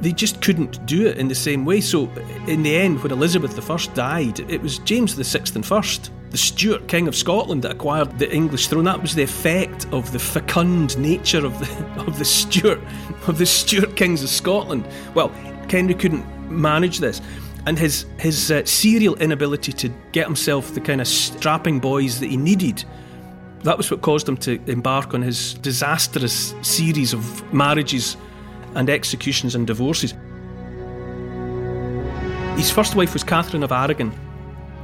They 0.00 0.12
just 0.12 0.42
couldn't 0.42 0.84
do 0.84 1.06
it 1.06 1.16
in 1.16 1.28
the 1.28 1.34
same 1.34 1.64
way. 1.64 1.80
So, 1.80 2.10
in 2.46 2.62
the 2.62 2.76
end, 2.76 3.02
when 3.02 3.12
Elizabeth 3.12 3.70
I 3.70 3.94
died, 3.94 4.40
it 4.50 4.60
was 4.60 4.78
James 4.80 5.14
VI 5.14 5.44
and 5.54 5.64
first, 5.64 6.10
the 6.30 6.38
Stuart 6.38 6.88
King 6.88 7.08
of 7.08 7.14
Scotland, 7.14 7.62
that 7.62 7.70
acquired 7.70 8.18
the 8.18 8.30
English 8.34 8.66
throne. 8.66 8.84
That 8.84 9.00
was 9.00 9.14
the 9.14 9.22
effect 9.22 9.86
of 9.92 10.10
the 10.12 10.18
fecund 10.18 10.98
nature 10.98 11.46
of 11.46 11.58
the 11.58 12.02
of 12.06 12.18
the 12.18 12.24
Stuart 12.24 12.80
of 13.28 13.38
the 13.38 13.46
Stuart 13.46 13.96
kings 13.96 14.22
of 14.22 14.28
Scotland. 14.28 14.86
Well, 15.14 15.28
Henry 15.70 15.94
couldn't 15.94 16.26
manage 16.50 16.98
this 16.98 17.22
and 17.66 17.78
his 17.78 18.06
his 18.18 18.50
uh, 18.50 18.64
serial 18.64 19.14
inability 19.16 19.72
to 19.72 19.88
get 20.12 20.26
himself 20.26 20.74
the 20.74 20.80
kind 20.80 21.00
of 21.00 21.08
strapping 21.08 21.78
boys 21.80 22.20
that 22.20 22.26
he 22.26 22.36
needed. 22.36 22.84
That 23.62 23.76
was 23.76 23.90
what 23.90 24.00
caused 24.00 24.28
him 24.28 24.36
to 24.38 24.60
embark 24.66 25.14
on 25.14 25.22
his 25.22 25.54
disastrous 25.54 26.54
series 26.62 27.12
of 27.12 27.52
marriages 27.52 28.16
and 28.74 28.90
executions 28.90 29.54
and 29.54 29.66
divorces. 29.66 30.14
His 32.56 32.70
first 32.70 32.96
wife 32.96 33.12
was 33.12 33.22
Catherine 33.22 33.62
of 33.62 33.70
Aragon. 33.70 34.12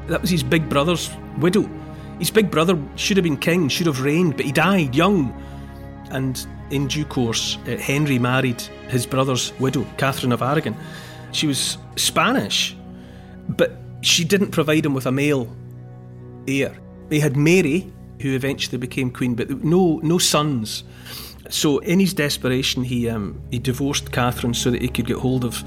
That 0.06 0.20
was 0.20 0.30
his 0.30 0.42
big 0.42 0.68
brother's 0.68 1.10
widow. 1.38 1.68
His 2.18 2.30
big 2.30 2.50
brother 2.50 2.78
should 2.96 3.16
have 3.16 3.24
been 3.24 3.36
king, 3.36 3.68
should 3.68 3.86
have 3.86 4.00
reigned, 4.00 4.36
but 4.36 4.46
he 4.46 4.52
died 4.52 4.94
young. 4.94 5.32
And 6.10 6.46
in 6.70 6.86
due 6.88 7.04
course, 7.04 7.58
uh, 7.66 7.76
Henry 7.76 8.18
married 8.18 8.60
his 8.88 9.06
brother's 9.06 9.52
widow, 9.58 9.84
Catherine 9.96 10.32
of 10.32 10.42
Aragon. 10.42 10.76
She 11.32 11.46
was 11.46 11.78
Spanish, 11.96 12.76
but 13.48 13.72
she 14.00 14.24
didn't 14.24 14.50
provide 14.50 14.86
him 14.86 14.94
with 14.94 15.06
a 15.06 15.12
male 15.12 15.54
heir. 16.46 16.76
He 17.10 17.20
had 17.20 17.36
Mary, 17.36 17.92
who 18.20 18.34
eventually 18.34 18.78
became 18.78 19.10
queen, 19.10 19.34
but 19.34 19.50
no 19.64 20.00
no 20.02 20.18
sons. 20.18 20.84
So 21.50 21.78
in 21.78 22.00
his 22.00 22.14
desperation, 22.14 22.84
he 22.84 23.08
um, 23.08 23.40
he 23.50 23.58
divorced 23.58 24.12
Catherine 24.12 24.54
so 24.54 24.70
that 24.70 24.82
he 24.82 24.88
could 24.88 25.06
get 25.06 25.16
hold 25.16 25.44
of 25.44 25.64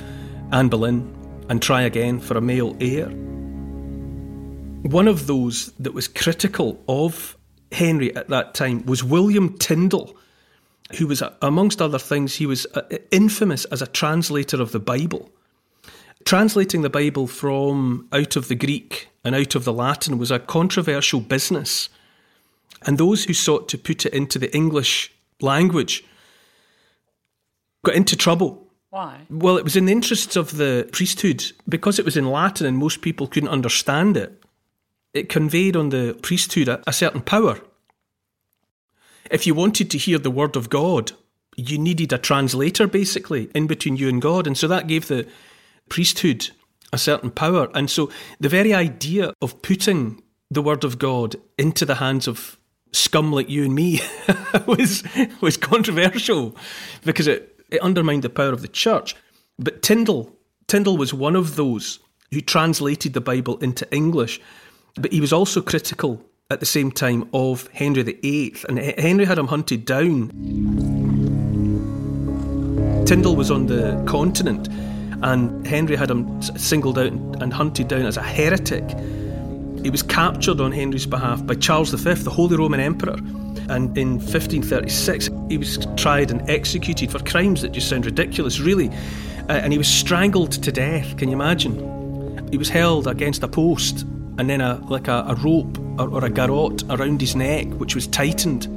Anne 0.52 0.70
Boleyn 0.70 1.16
and 1.50 1.62
try 1.62 1.82
again 1.82 2.20
for 2.20 2.38
a 2.38 2.42
male 2.42 2.76
heir. 2.80 3.10
One 4.84 5.08
of 5.08 5.28
those 5.28 5.72
that 5.80 5.94
was 5.94 6.08
critical 6.08 6.84
of 6.88 7.38
Henry 7.72 8.16
at 8.16 8.30
that 8.30 8.54
time 8.54 8.86
was 8.86 9.04
William 9.04 9.58
Tyndale, 9.58 10.16
who 10.98 11.08
was, 11.08 11.22
amongst 11.42 11.82
other 11.82 12.00
things, 12.00 12.36
he 12.36 12.46
was 12.46 12.66
uh, 12.74 12.82
infamous 13.12 13.66
as 13.66 13.82
a 13.82 13.88
translator 13.88 14.62
of 14.62 14.72
the 14.72 14.80
Bible. 14.80 15.32
Translating 16.26 16.82
the 16.82 16.90
Bible 16.90 17.28
from 17.28 18.08
out 18.12 18.36
of 18.36 18.48
the 18.48 18.56
Greek 18.56 19.10
and 19.24 19.36
out 19.36 19.56
of 19.56 19.64
the 19.64 19.74
Latin 19.74 20.18
was 20.18 20.32
a 20.32 20.40
controversial 20.40 21.20
business, 21.20 21.90
and 22.86 22.98
those 22.98 23.26
who 23.26 23.34
sought 23.34 23.70
to 23.70 23.78
put 23.78 24.06
it 24.06 24.14
into 24.14 24.40
the 24.40 24.54
English 24.56 25.12
language 25.42 26.04
got 27.84 27.96
into 27.96 28.16
trouble. 28.16 28.68
Why? 28.90 29.22
Well, 29.30 29.58
it 29.58 29.64
was 29.64 29.76
in 29.76 29.86
the 29.86 29.92
interests 29.92 30.36
of 30.36 30.58
the 30.58 30.88
priesthood 30.92 31.52
because 31.68 31.98
it 31.98 32.06
was 32.06 32.18
in 32.18 32.30
Latin 32.30 32.68
and 32.68 32.78
most 32.78 33.02
people 33.02 33.28
couldn't 33.28 33.50
understand 33.50 34.18
it. 34.18 34.42
it 35.14 35.30
conveyed 35.30 35.76
on 35.76 35.90
the 35.90 36.18
priesthood 36.22 36.68
a, 36.68 36.82
a 36.88 36.94
certain 36.94 37.22
power. 37.22 37.60
If 39.30 39.48
you 39.48 39.54
wanted 39.54 39.90
to 39.92 39.98
hear 39.98 40.18
the 40.18 40.32
word 40.32 40.56
of 40.56 40.70
God, 40.70 41.14
you 41.56 41.78
needed 41.78 42.14
a 42.14 42.18
translator 42.18 42.88
basically 42.88 43.50
in 43.54 43.68
between 43.68 43.98
you 43.98 44.10
and 44.10 44.22
God. 44.22 44.48
And 44.48 44.58
so 44.58 44.68
that 44.68 44.88
gave 44.88 45.08
the 45.08 45.28
priesthood 45.92 46.50
a 46.94 46.98
certain 46.98 47.30
power. 47.30 47.70
And 47.74 47.90
so 47.90 48.10
the 48.40 48.48
very 48.48 48.74
idea 48.74 49.34
of 49.42 49.62
putting 49.62 50.24
the 50.50 50.62
word 50.62 50.86
of 50.86 50.98
God 50.98 51.36
into 51.58 51.86
the 51.86 51.96
hands 51.96 52.28
of 52.28 52.58
scum 52.94 53.32
like 53.32 53.50
you 53.50 53.66
and 53.66 53.76
me 53.76 54.00
was 54.68 55.04
was 55.42 55.58
controversial 55.58 56.56
because 57.04 57.28
it, 57.28 57.60
it 57.70 57.82
undermined 57.82 58.24
the 58.24 58.30
power 58.30 58.54
of 58.54 58.62
the 58.62 58.70
church. 58.70 59.16
But 59.60 59.82
Tyndall, 59.82 60.34
Tyndale 60.68 60.98
was 60.98 61.14
one 61.14 61.36
of 61.36 61.58
those 61.58 62.00
who 62.32 62.40
translated 62.40 63.14
the 63.14 63.22
Bible 63.22 63.58
into 63.58 63.86
English, 63.94 64.40
but 64.96 65.12
he 65.12 65.20
was 65.20 65.34
also 65.34 65.62
critical 65.62 66.24
at 66.50 66.62
the 66.62 66.66
same 66.66 66.92
time 66.92 67.30
of 67.34 67.68
Henry 67.74 68.04
VIII, 68.04 68.56
and 68.70 68.80
Henry 68.80 69.26
had 69.26 69.38
him 69.38 69.48
hunted 69.48 69.86
down. 69.86 70.30
Tyndall 73.06 73.36
was 73.36 73.52
on 73.52 73.68
the 73.68 74.02
continent, 74.08 74.70
and 75.24 75.66
Henry 75.66 75.96
had 75.96 76.10
him 76.10 76.42
singled 76.42 76.98
out 76.98 77.12
and 77.12 77.54
hunted 77.54 77.88
down 77.88 78.06
as 78.06 78.18
a 78.18 78.24
heretic. 78.24 78.84
He 79.84 79.90
was 79.90 80.04
captured 80.04 80.62
on 80.62 80.72
Henry's 80.72 81.06
behalf 81.06 81.46
by 81.46 81.56
Charles 81.56 81.92
V, 81.92 82.14
the 82.14 82.30
Holy 82.30 82.56
Roman 82.58 82.80
Emperor. 82.80 83.18
And 83.70 83.98
in 83.98 84.14
1536, 84.20 85.30
he 85.50 85.58
was 85.58 85.86
tried 85.96 86.32
and 86.32 86.48
executed 86.50 87.12
for 87.12 87.20
crimes 87.20 87.62
that 87.62 87.72
just 87.72 87.90
sound 87.90 88.06
ridiculous, 88.06 88.60
really. 88.60 88.90
Uh, 89.50 89.54
and 89.54 89.72
he 89.72 89.78
was 89.78 89.88
strangled 89.88 90.52
to 90.52 90.72
death. 90.72 91.18
Can 91.18 91.30
you 91.30 91.36
imagine? 91.36 92.48
He 92.52 92.58
was 92.58 92.70
held 92.70 93.08
against 93.08 93.44
a 93.44 93.48
post 93.48 94.02
and 94.38 94.50
then 94.50 94.62
a 94.62 94.76
like 94.88 95.08
a, 95.08 95.26
a 95.28 95.36
rope 95.36 95.78
or, 96.00 96.10
or, 96.10 96.26
a 96.26 96.30
garrote 96.30 96.84
around 96.90 97.22
his 97.22 97.36
neck, 97.36 97.68
which 97.74 97.96
was 97.96 98.08
tightened 98.08 98.68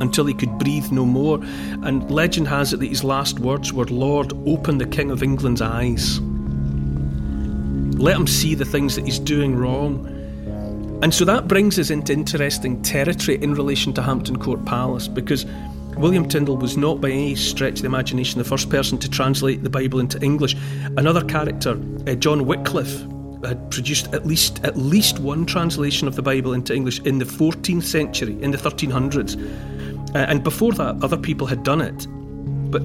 until 0.00 0.26
he 0.26 0.34
could 0.34 0.58
breathe 0.58 0.90
no 0.90 1.04
more. 1.04 1.38
And 1.82 2.10
legend 2.10 2.48
has 2.48 2.72
it 2.72 2.80
that 2.80 2.88
his 2.88 3.04
last 3.04 3.38
words 3.38 3.72
were, 3.72 3.86
Lord, 3.86 4.32
open 4.46 4.78
the 4.78 4.86
King 4.86 5.10
of 5.10 5.22
England's 5.22 5.62
eyes. 5.62 6.20
Let 7.98 8.16
him 8.16 8.26
see 8.26 8.54
the 8.54 8.64
things 8.64 8.96
that 8.96 9.04
he's 9.04 9.18
doing 9.18 9.54
wrong. 9.54 10.06
And 11.02 11.14
so 11.14 11.24
that 11.24 11.48
brings 11.48 11.78
us 11.78 11.90
into 11.90 12.12
interesting 12.12 12.82
territory 12.82 13.42
in 13.42 13.54
relation 13.54 13.92
to 13.94 14.02
Hampton 14.02 14.38
Court 14.38 14.64
Palace 14.64 15.08
because 15.08 15.46
William 15.96 16.28
Tyndale 16.28 16.56
was 16.56 16.76
not 16.76 17.00
by 17.00 17.10
any 17.10 17.34
stretch 17.34 17.74
of 17.74 17.82
the 17.82 17.86
imagination 17.86 18.38
the 18.38 18.44
first 18.44 18.70
person 18.70 18.96
to 18.98 19.10
translate 19.10 19.62
the 19.62 19.70
Bible 19.70 20.00
into 20.00 20.18
English. 20.22 20.56
Another 20.96 21.22
character, 21.24 21.78
uh, 22.06 22.14
John 22.14 22.46
Wycliffe, 22.46 23.02
had 23.44 23.70
produced 23.70 24.12
at 24.12 24.26
least 24.26 24.60
at 24.64 24.76
least 24.76 25.18
one 25.18 25.46
translation 25.46 26.06
of 26.06 26.16
the 26.16 26.22
Bible 26.22 26.52
into 26.52 26.74
English 26.74 27.00
in 27.00 27.18
the 27.18 27.24
14th 27.24 27.84
century, 27.84 28.36
in 28.42 28.50
the 28.50 28.58
1300s. 28.58 29.36
Uh, 30.14 30.18
and 30.18 30.42
before 30.42 30.72
that, 30.72 30.96
other 31.02 31.16
people 31.16 31.46
had 31.46 31.62
done 31.62 31.80
it. 31.80 32.06
But 32.70 32.82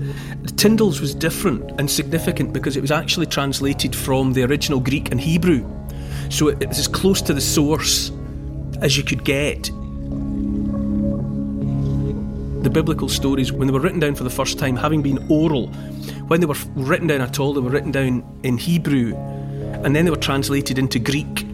Tyndale's 0.58 1.02
was 1.02 1.14
different 1.14 1.72
and 1.80 1.90
significant 1.90 2.54
because 2.54 2.78
it 2.78 2.82
was 2.82 2.92
actually 2.92 3.26
translated 3.28 3.96
from 3.96 4.34
the 4.34 4.44
original 4.44 4.80
Greek 4.80 5.12
and 5.12 5.20
Hebrew. 5.20 5.70
So 6.30 6.48
it 6.48 6.68
was 6.68 6.80
as 6.80 6.88
close 6.88 7.22
to 7.24 7.34
the 7.34 7.42
source 7.42 8.12
as 8.82 8.98
you 8.98 9.04
could 9.04 9.24
get. 9.24 9.64
The 12.64 12.70
biblical 12.72 13.10
stories, 13.10 13.52
when 13.52 13.68
they 13.68 13.74
were 13.74 13.80
written 13.80 14.00
down 14.00 14.16
for 14.16 14.24
the 14.24 14.30
first 14.32 14.58
time, 14.58 14.76
having 14.76 15.04
been 15.04 15.24
oral, 15.30 15.68
when 16.28 16.40
they 16.40 16.48
were 16.48 16.58
written 16.74 17.08
down 17.08 17.22
at 17.22 17.40
all, 17.40 17.54
they 17.54 17.62
were 17.62 17.70
written 17.70 17.92
down 17.92 18.24
in 18.42 18.58
Hebrew 18.58 19.14
and 19.86 19.96
then 19.96 20.04
they 20.04 20.12
were 20.12 20.18
translated 20.18 20.80
into 20.80 20.98
Greek. 20.98 21.46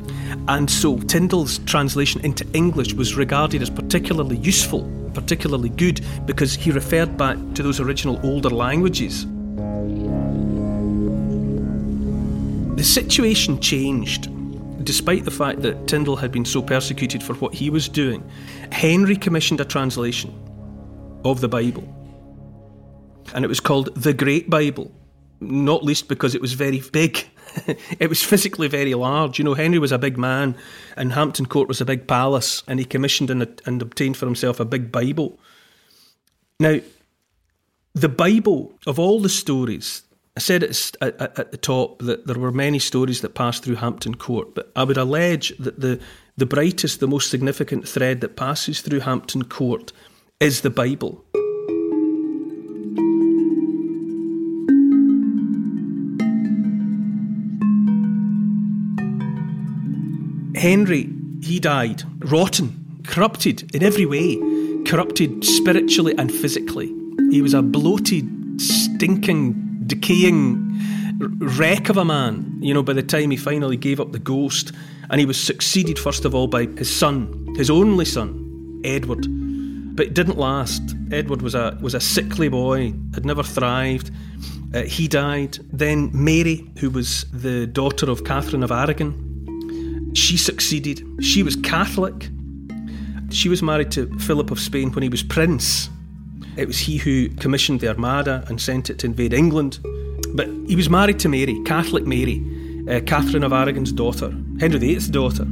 And 0.48 0.72
so 0.72 0.98
Tyndale's 0.98 1.60
translation 1.60 2.22
into 2.22 2.48
English 2.54 2.94
was 2.94 3.16
regarded 3.16 3.62
as 3.62 3.70
particularly 3.70 4.38
useful, 4.38 4.90
particularly 5.14 5.68
good, 5.68 6.00
because 6.26 6.56
he 6.56 6.72
referred 6.72 7.18
back 7.18 7.38
to 7.56 7.62
those 7.62 7.82
original 7.82 8.20
older 8.24 8.50
languages. 8.50 9.26
The 12.78 12.84
situation 12.84 13.60
changed. 13.60 14.30
Despite 14.86 15.26
the 15.26 15.32
fact 15.32 15.62
that 15.62 15.88
Tyndale 15.88 16.16
had 16.16 16.32
been 16.32 16.46
so 16.46 16.62
persecuted 16.62 17.22
for 17.22 17.34
what 17.36 17.54
he 17.54 17.70
was 17.70 17.90
doing, 17.90 18.28
Henry 18.72 19.18
commissioned 19.18 19.60
a 19.60 19.66
translation 19.66 20.34
of 21.26 21.42
the 21.42 21.50
Bible. 21.50 21.84
And 23.36 23.44
it 23.44 23.50
was 23.50 23.60
called 23.60 23.94
the 23.96 24.14
Great 24.14 24.50
Bible, 24.50 24.90
not 25.42 25.84
least 25.84 26.08
because 26.08 26.34
it 26.34 26.42
was 26.42 26.54
very 26.54 26.82
big 26.92 27.28
it 28.00 28.10
was 28.10 28.24
physically 28.24 28.68
very 28.68 28.94
large. 28.94 29.38
You 29.38 29.46
know, 29.46 29.54
Henry 29.54 29.80
was 29.80 29.92
a 29.92 29.98
big 29.98 30.18
man, 30.18 30.56
and 30.96 31.14
Hampton 31.14 31.46
Court 31.46 31.68
was 31.68 31.82
a 31.82 31.86
big 31.86 32.08
palace, 32.08 32.64
and 32.68 32.80
he 32.80 32.86
commissioned 32.86 33.30
and, 33.30 33.62
and 33.66 33.82
obtained 33.82 34.18
for 34.18 34.26
himself 34.26 34.60
a 34.60 34.66
big 34.66 34.92
Bible. 34.92 35.40
Now, 36.60 36.80
the 37.94 38.10
Bible, 38.10 38.78
of 38.88 39.00
all 39.00 39.20
the 39.20 39.30
stories, 39.30 40.04
I 40.38 40.40
said 40.40 40.64
at, 40.64 40.96
at, 41.02 41.40
at, 41.40 41.52
the 41.52 41.58
top 41.58 42.00
that 42.00 42.26
there 42.26 42.40
were 42.40 42.52
many 42.52 42.80
stories 42.80 43.22
that 43.22 43.36
passed 43.36 43.64
through 43.64 43.76
Hampton 43.76 44.16
Court, 44.16 44.56
but 44.56 44.72
I 44.76 44.84
would 44.84 44.98
allege 44.98 45.58
that 45.58 45.82
the, 45.82 46.00
the 46.38 46.46
brightest, 46.46 47.00
the 47.00 47.08
most 47.08 47.30
significant 47.30 47.88
thread 47.88 48.22
that 48.22 48.38
passes 48.38 48.82
through 48.82 49.02
Hampton 49.02 49.44
Court 49.44 49.92
is 50.40 50.62
the 50.62 50.70
Bible. 50.70 51.26
Henry, 60.62 61.10
he 61.42 61.60
died 61.60 62.04
rotten, 62.30 63.02
corrupted 63.08 63.76
in 63.76 63.82
every 63.82 64.06
way, 64.06 64.38
corrupted 64.86 65.44
spiritually 65.44 66.14
and 66.20 66.32
physically. 66.32 66.94
He 67.32 67.42
was 67.42 67.56
a 67.56 67.64
bloated, 67.64 68.30
stinking, 68.62 69.56
decaying 69.88 70.80
wreck 71.40 71.90
of 71.90 71.98
a 71.98 72.06
man, 72.06 72.60
you 72.62 72.76
know, 72.76 72.84
by 72.84 72.94
the 72.94 73.02
time 73.02 73.32
he 73.32 73.38
finally 73.38 73.76
gave 73.76 74.00
up 74.00 74.12
the 74.12 74.20
ghost. 74.20 74.72
And 75.10 75.20
he 75.20 75.26
was 75.26 75.44
succeeded, 75.44 75.98
first 75.98 76.26
of 76.26 76.36
all, 76.36 76.46
by 76.46 76.66
his 76.66 76.96
son, 76.96 77.56
his 77.58 77.72
only 77.72 78.06
son, 78.06 78.84
Edward. 78.86 79.26
But 79.96 80.06
it 80.06 80.14
didn't 80.14 80.38
last. 80.38 80.96
Edward 81.12 81.42
was 81.42 81.56
a, 81.56 81.76
was 81.82 81.96
a 81.96 82.00
sickly 82.00 82.50
boy, 82.50 82.94
had 83.16 83.26
never 83.26 83.42
thrived. 83.42 84.12
Uh, 84.76 84.84
he 84.84 85.08
died. 85.08 85.58
Then 85.74 86.12
Mary, 86.14 86.70
who 86.78 86.92
was 86.92 87.26
the 87.34 87.66
daughter 87.66 88.12
of 88.12 88.26
Catherine 88.26 88.62
of 88.62 88.72
Aragon, 88.72 89.31
she 90.14 90.38
succeeded. 90.38 91.04
She 91.22 91.44
was 91.44 91.56
Catholic. 91.56 92.30
She 93.30 93.50
was 93.50 93.64
married 93.64 93.92
to 93.92 94.08
Philip 94.20 94.52
of 94.52 94.60
Spain 94.60 94.92
when 94.92 95.04
he 95.04 95.10
was 95.10 95.24
prince. 95.24 95.90
It 96.58 96.68
was 96.68 96.78
he 96.80 96.98
who 96.98 97.30
commissioned 97.30 97.80
the 97.80 97.88
Armada 97.88 98.44
and 98.48 98.60
sent 98.60 98.90
it 98.90 99.00
to 99.00 99.08
invade 99.08 99.34
England. 99.34 99.80
But 100.34 100.48
he 100.68 100.76
was 100.76 100.90
married 100.90 101.20
to 101.20 101.30
Mary, 101.30 101.62
Catholic 101.66 102.06
Mary, 102.06 102.44
uh, 102.90 103.00
Catherine 103.02 103.44
of 103.44 103.54
Aragon's 103.54 103.92
daughter, 103.92 104.30
Henry 104.60 104.80
VIII's 104.80 105.08
daughter. 105.08 105.48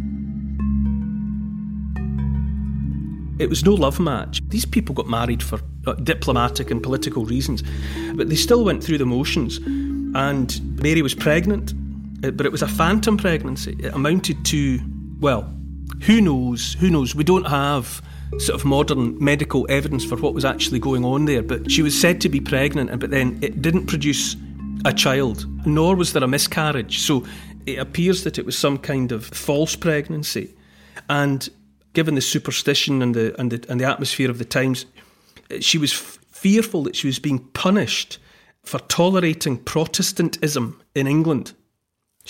It 3.39 3.49
was 3.49 3.63
no 3.63 3.73
love 3.73 3.99
match. 4.01 4.41
These 4.49 4.65
people 4.65 4.93
got 4.93 5.07
married 5.07 5.41
for 5.41 5.61
uh, 5.87 5.93
diplomatic 5.93 6.71
and 6.71 6.83
political 6.83 7.23
reasons, 7.23 7.63
but 8.15 8.27
they 8.27 8.35
still 8.35 8.65
went 8.65 8.83
through 8.83 8.97
the 8.97 9.05
motions. 9.05 9.57
And 10.15 10.81
Mary 10.81 11.01
was 11.01 11.15
pregnant, 11.15 11.73
Uh, 12.23 12.31
but 12.31 12.45
it 12.45 12.51
was 12.51 12.61
a 12.61 12.67
phantom 12.67 13.17
pregnancy. 13.17 13.75
It 13.79 13.93
amounted 13.93 14.43
to, 14.45 14.79
well, 15.19 15.53
who 16.03 16.21
knows? 16.21 16.73
Who 16.75 16.89
knows? 16.89 17.15
We 17.15 17.23
don't 17.23 17.47
have 17.47 18.01
sort 18.37 18.59
of 18.59 18.65
modern 18.65 19.21
medical 19.23 19.65
evidence 19.69 20.05
for 20.05 20.15
what 20.17 20.33
was 20.33 20.45
actually 20.45 20.79
going 20.79 21.03
on 21.03 21.25
there, 21.25 21.41
but 21.41 21.71
she 21.71 21.81
was 21.81 21.99
said 21.99 22.21
to 22.21 22.29
be 22.29 22.39
pregnant, 22.39 22.89
and 22.89 22.99
but 22.99 23.09
then 23.09 23.39
it 23.41 23.61
didn't 23.61 23.87
produce 23.87 24.35
a 24.85 24.93
child, 24.93 25.45
nor 25.65 25.95
was 25.95 26.13
there 26.13 26.23
a 26.23 26.27
miscarriage. 26.27 26.99
So 26.99 27.25
it 27.65 27.79
appears 27.79 28.23
that 28.23 28.37
it 28.37 28.45
was 28.45 28.57
some 28.57 28.77
kind 28.77 29.11
of 29.11 29.25
false 29.25 29.75
pregnancy. 29.75 30.55
And 31.09 31.49
given 31.93 32.15
the 32.15 32.21
superstition 32.21 33.01
and 33.01 33.15
the, 33.15 33.39
and 33.39 33.51
the, 33.51 33.65
and 33.69 33.79
the 33.79 33.85
atmosphere 33.85 34.29
of 34.29 34.37
the 34.37 34.45
times, 34.45 34.85
she 35.59 35.77
was 35.77 35.91
f- 35.91 36.19
fearful 36.31 36.83
that 36.83 36.95
she 36.95 37.07
was 37.07 37.19
being 37.19 37.39
punished 37.39 38.19
for 38.63 38.79
tolerating 38.79 39.57
Protestantism 39.57 40.79
in 40.93 41.07
England. 41.07 41.53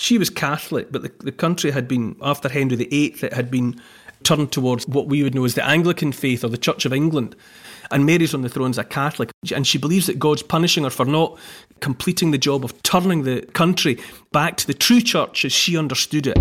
She 0.00 0.16
was 0.16 0.30
Catholic, 0.30 0.90
but 0.90 1.02
the, 1.02 1.12
the 1.18 1.30
country 1.30 1.72
had 1.72 1.86
been, 1.86 2.16
after 2.22 2.48
Henry 2.48 2.74
VIII, 2.74 3.16
it 3.22 3.34
had 3.34 3.50
been 3.50 3.78
turned 4.22 4.50
towards 4.50 4.88
what 4.88 5.08
we 5.08 5.22
would 5.22 5.34
know 5.34 5.44
as 5.44 5.56
the 5.56 5.66
Anglican 5.66 6.10
faith 6.10 6.42
or 6.42 6.48
the 6.48 6.56
Church 6.56 6.86
of 6.86 6.94
England. 6.94 7.36
And 7.90 8.06
Mary's 8.06 8.32
on 8.32 8.40
the 8.40 8.48
throne 8.48 8.70
as 8.70 8.78
a 8.78 8.84
Catholic, 8.84 9.30
and 9.54 9.66
she 9.66 9.76
believes 9.76 10.06
that 10.06 10.18
God's 10.18 10.42
punishing 10.42 10.84
her 10.84 10.90
for 10.90 11.04
not 11.04 11.38
completing 11.80 12.30
the 12.30 12.38
job 12.38 12.64
of 12.64 12.82
turning 12.82 13.24
the 13.24 13.42
country 13.52 13.98
back 14.32 14.56
to 14.56 14.66
the 14.66 14.72
true 14.72 15.02
church 15.02 15.44
as 15.44 15.52
she 15.52 15.76
understood 15.76 16.28
it. 16.28 16.38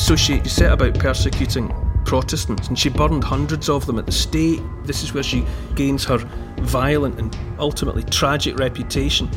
So 0.00 0.14
she 0.14 0.48
set 0.48 0.70
about 0.70 0.96
persecuting 0.96 1.74
Protestants, 2.12 2.68
and 2.68 2.78
she 2.78 2.90
burned 2.90 3.24
hundreds 3.24 3.70
of 3.70 3.86
them 3.86 3.98
at 3.98 4.04
the 4.04 4.12
stake. 4.12 4.60
This 4.84 5.02
is 5.02 5.14
where 5.14 5.22
she 5.22 5.46
gains 5.74 6.04
her 6.04 6.18
violent 6.58 7.18
and 7.18 7.34
ultimately 7.58 8.02
tragic 8.02 8.58
reputation. 8.58 9.30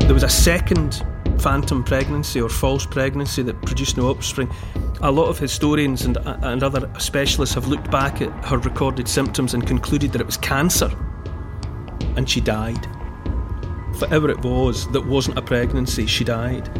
There 0.00 0.14
was 0.14 0.22
a 0.22 0.28
second 0.30 1.04
phantom 1.38 1.84
pregnancy 1.84 2.40
or 2.40 2.48
false 2.48 2.86
pregnancy 2.86 3.42
that 3.42 3.60
produced 3.60 3.98
no 3.98 4.08
offspring. 4.08 4.50
A 5.02 5.12
lot 5.12 5.26
of 5.26 5.38
historians 5.38 6.06
and, 6.06 6.16
uh, 6.16 6.38
and 6.40 6.62
other 6.62 6.90
specialists 6.98 7.54
have 7.56 7.68
looked 7.68 7.90
back 7.90 8.22
at 8.22 8.30
her 8.46 8.56
recorded 8.56 9.06
symptoms 9.06 9.52
and 9.52 9.66
concluded 9.66 10.12
that 10.12 10.22
it 10.22 10.26
was 10.26 10.38
cancer. 10.38 10.90
And 12.16 12.26
she 12.26 12.40
died. 12.40 12.86
Whatever 13.98 14.30
it 14.30 14.42
was 14.42 14.90
that 14.92 15.02
wasn't 15.02 15.36
a 15.36 15.42
pregnancy, 15.42 16.06
she 16.06 16.24
died. 16.24 16.70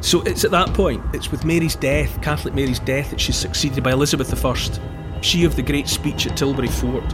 So 0.00 0.22
it's 0.22 0.44
at 0.44 0.50
that 0.50 0.72
point, 0.74 1.02
it's 1.14 1.30
with 1.30 1.44
Mary's 1.44 1.76
death, 1.76 2.20
Catholic 2.22 2.54
Mary's 2.54 2.78
death, 2.80 3.10
that 3.10 3.20
she's 3.20 3.36
succeeded 3.36 3.82
by 3.82 3.92
Elizabeth 3.92 4.44
I, 4.44 5.20
she 5.22 5.44
of 5.44 5.56
the 5.56 5.62
great 5.62 5.88
speech 5.88 6.26
at 6.26 6.36
Tilbury 6.36 6.68
Fort. 6.68 7.04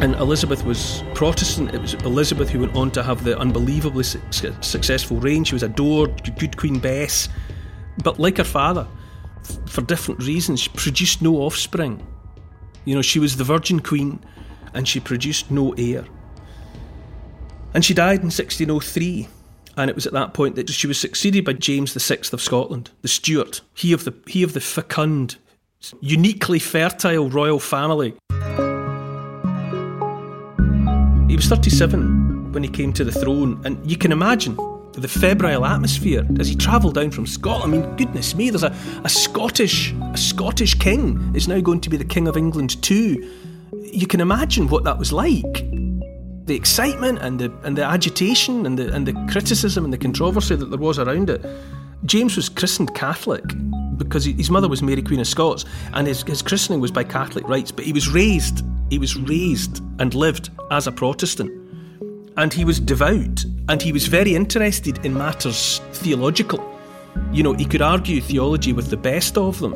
And 0.00 0.14
Elizabeth 0.16 0.64
was 0.64 1.02
Protestant. 1.14 1.74
It 1.74 1.80
was 1.80 1.94
Elizabeth 1.94 2.50
who 2.50 2.60
went 2.60 2.74
on 2.74 2.90
to 2.92 3.02
have 3.02 3.24
the 3.24 3.38
unbelievably 3.38 4.04
su- 4.04 4.54
successful 4.60 5.18
reign. 5.18 5.44
She 5.44 5.54
was 5.54 5.62
adored, 5.62 6.36
good 6.38 6.56
Queen 6.56 6.78
Bess. 6.78 7.28
But 8.02 8.18
like 8.18 8.38
her 8.38 8.44
father, 8.44 8.88
f- 9.40 9.58
for 9.66 9.82
different 9.82 10.22
reasons, 10.22 10.60
she 10.60 10.68
produced 10.70 11.22
no 11.22 11.36
offspring. 11.36 12.04
You 12.84 12.96
know, 12.96 13.02
she 13.02 13.18
was 13.18 13.36
the 13.36 13.44
Virgin 13.44 13.80
Queen 13.80 14.22
and 14.74 14.86
she 14.86 15.00
produced 15.00 15.50
no 15.50 15.72
heir. 15.78 16.04
And 17.72 17.84
she 17.84 17.94
died 17.94 18.20
in 18.20 18.30
1603. 18.30 19.28
And 19.76 19.90
it 19.90 19.96
was 19.96 20.06
at 20.06 20.12
that 20.12 20.34
point 20.34 20.54
that 20.56 20.70
she 20.70 20.86
was 20.86 20.98
succeeded 20.98 21.44
by 21.44 21.54
James 21.54 21.92
VI 21.92 22.18
of 22.32 22.40
Scotland, 22.40 22.90
the 23.02 23.08
Stuart, 23.08 23.60
he 23.74 23.92
of 23.92 24.04
the, 24.04 24.14
he 24.26 24.42
of 24.42 24.52
the 24.52 24.60
fecund, 24.60 25.36
uniquely 26.00 26.58
fertile 26.58 27.28
royal 27.28 27.58
family. 27.58 28.14
He 31.28 31.36
was 31.36 31.46
37 31.46 32.52
when 32.52 32.62
he 32.62 32.68
came 32.68 32.92
to 32.92 33.04
the 33.04 33.10
throne, 33.10 33.60
and 33.64 33.90
you 33.90 33.96
can 33.96 34.12
imagine 34.12 34.56
the 34.92 35.08
febrile 35.08 35.64
atmosphere 35.66 36.24
as 36.38 36.46
he 36.46 36.54
travelled 36.54 36.94
down 36.94 37.10
from 37.10 37.26
Scotland. 37.26 37.74
I 37.74 37.78
mean, 37.78 37.96
goodness 37.96 38.36
me, 38.36 38.50
there's 38.50 38.62
a, 38.62 38.74
a 39.02 39.08
Scottish 39.08 39.92
a 40.12 40.16
Scottish 40.16 40.74
king 40.74 41.32
is 41.34 41.48
now 41.48 41.60
going 41.60 41.80
to 41.80 41.90
be 41.90 41.96
the 41.96 42.04
King 42.04 42.28
of 42.28 42.36
England 42.36 42.80
too. 42.82 43.28
You 43.72 44.06
can 44.06 44.20
imagine 44.20 44.68
what 44.68 44.84
that 44.84 44.98
was 44.98 45.12
like. 45.12 45.66
The 46.46 46.54
excitement 46.54 47.20
and 47.20 47.38
the 47.38 47.52
and 47.62 47.76
the 47.76 47.84
agitation 47.84 48.66
and 48.66 48.78
the 48.78 48.92
and 48.94 49.06
the 49.06 49.14
criticism 49.30 49.84
and 49.84 49.92
the 49.92 49.98
controversy 49.98 50.56
that 50.56 50.66
there 50.66 50.78
was 50.78 50.98
around 50.98 51.30
it. 51.30 51.44
James 52.04 52.36
was 52.36 52.50
christened 52.50 52.94
Catholic 52.94 53.44
because 53.96 54.26
his 54.26 54.50
mother 54.50 54.68
was 54.68 54.82
Mary 54.82 55.00
Queen 55.00 55.20
of 55.20 55.26
Scots, 55.26 55.64
and 55.94 56.06
his, 56.06 56.22
his 56.24 56.42
christening 56.42 56.80
was 56.80 56.90
by 56.90 57.04
Catholic 57.04 57.48
rites, 57.48 57.70
but 57.70 57.84
he 57.84 57.92
was 57.92 58.08
raised 58.08 58.62
he 58.90 58.98
was 58.98 59.16
raised 59.16 59.82
and 59.98 60.14
lived 60.14 60.50
as 60.70 60.86
a 60.86 60.92
Protestant. 60.92 61.50
And 62.36 62.52
he 62.52 62.64
was 62.64 62.80
devout 62.80 63.44
and 63.68 63.80
he 63.80 63.92
was 63.92 64.06
very 64.06 64.34
interested 64.34 65.04
in 65.04 65.14
matters 65.14 65.80
theological. 65.92 66.62
You 67.32 67.42
know, 67.42 67.52
he 67.54 67.64
could 67.64 67.82
argue 67.82 68.20
theology 68.20 68.72
with 68.72 68.90
the 68.90 68.96
best 68.96 69.38
of 69.38 69.58
them. 69.60 69.74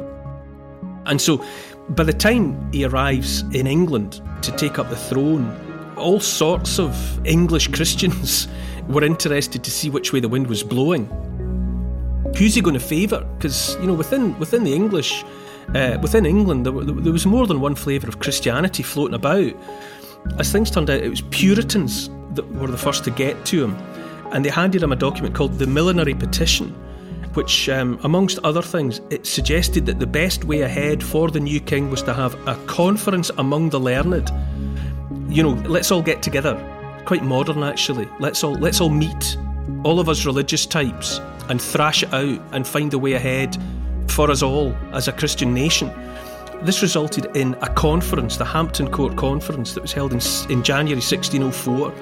And 1.07 1.20
so, 1.20 1.44
by 1.90 2.04
the 2.04 2.12
time 2.12 2.70
he 2.72 2.85
arrives 2.85 3.42
in 3.54 3.66
England 3.66 4.20
to 4.42 4.52
take 4.52 4.78
up 4.78 4.90
the 4.90 4.96
throne, 4.96 5.67
all 5.99 6.21
sorts 6.21 6.79
of 6.79 7.27
English 7.27 7.69
Christians 7.69 8.49
were 8.89 9.05
interested 9.05 9.63
to 9.65 9.71
see 9.71 9.91
which 9.91 10.13
way 10.13 10.21
the 10.21 10.29
wind 10.29 10.47
was 10.47 10.63
blowing. 10.63 11.07
Who's 12.37 12.55
he 12.55 12.61
going 12.61 12.75
to 12.75 12.81
favour? 12.81 13.27
Because, 13.37 13.77
you 13.81 13.87
know, 13.87 13.95
within, 13.95 14.39
within 14.39 14.65
the 14.65 14.75
English 14.75 15.25
uh, 15.75 15.99
within 16.01 16.25
England, 16.25 16.65
there, 16.65 16.73
there 16.73 17.13
was 17.13 17.27
more 17.27 17.47
than 17.47 17.61
one 17.61 17.75
flavour 17.75 18.09
of 18.09 18.21
Christianity 18.21 18.83
floating 18.83 19.15
about. 19.15 19.53
As 20.39 20.51
things 20.51 20.71
turned 20.71 20.91
out, 20.91 21.03
it 21.03 21.11
was 21.11 21.21
Puritans 21.21 22.09
that 22.35 22.49
were 22.55 22.69
the 22.69 22.79
first 22.79 23.05
to 23.05 23.11
get 23.11 23.45
to 23.47 23.65
him, 23.65 23.77
and 24.33 24.45
they 24.45 24.51
handed 24.51 24.83
him 24.83 24.93
a 24.93 24.97
document 24.97 25.35
called 25.35 25.59
the 25.59 25.67
Millenary 25.67 26.15
Petition, 26.15 26.71
which, 27.35 27.69
um, 27.69 27.99
amongst 28.03 28.39
other 28.45 28.63
things, 28.63 29.01
it 29.11 29.27
suggested 29.27 29.87
that 29.87 29.99
the 29.99 30.07
best 30.07 30.45
way 30.45 30.63
ahead 30.63 31.03
for 31.03 31.31
the 31.31 31.41
new 31.41 31.61
king 31.61 31.91
was 31.91 32.03
to 32.03 32.15
have 32.15 32.35
a 32.49 32.57
conference 32.67 33.31
among 33.37 33.71
the 33.71 33.81
learned. 33.81 34.31
You 35.29 35.43
know, 35.43 35.51
let's 35.69 35.91
all 35.91 36.03
get 36.03 36.23
together. 36.23 36.57
Quite 37.05 37.23
modern, 37.23 37.62
actually. 37.62 38.09
Let's 38.19 38.43
all 38.43 38.55
let's 38.55 38.81
all 38.81 38.88
meet, 38.88 39.37
all 39.85 40.01
of 40.01 40.09
us 40.09 40.25
religious 40.25 40.64
types, 40.64 41.21
and 41.49 41.61
thrash 41.61 42.03
it 42.03 42.12
out 42.14 42.41
and 42.53 42.67
find 42.67 42.95
a 42.95 42.99
way 42.99 43.12
ahead 43.12 43.57
for 44.07 44.31
us 44.31 44.43
all 44.43 44.75
as 44.93 45.07
a 45.07 45.12
Christian 45.12 45.53
nation. 45.53 45.91
This 46.62 46.83
resulted 46.83 47.37
in 47.37 47.55
a 47.61 47.69
conference, 47.75 48.37
the 48.37 48.45
Hampton 48.45 48.91
Court 48.91 49.17
Conference, 49.17 49.75
that 49.75 49.83
was 49.83 49.93
held 49.93 50.12
in, 50.12 50.21
in 50.51 50.64
January 50.64 51.01
1604. 51.01 51.93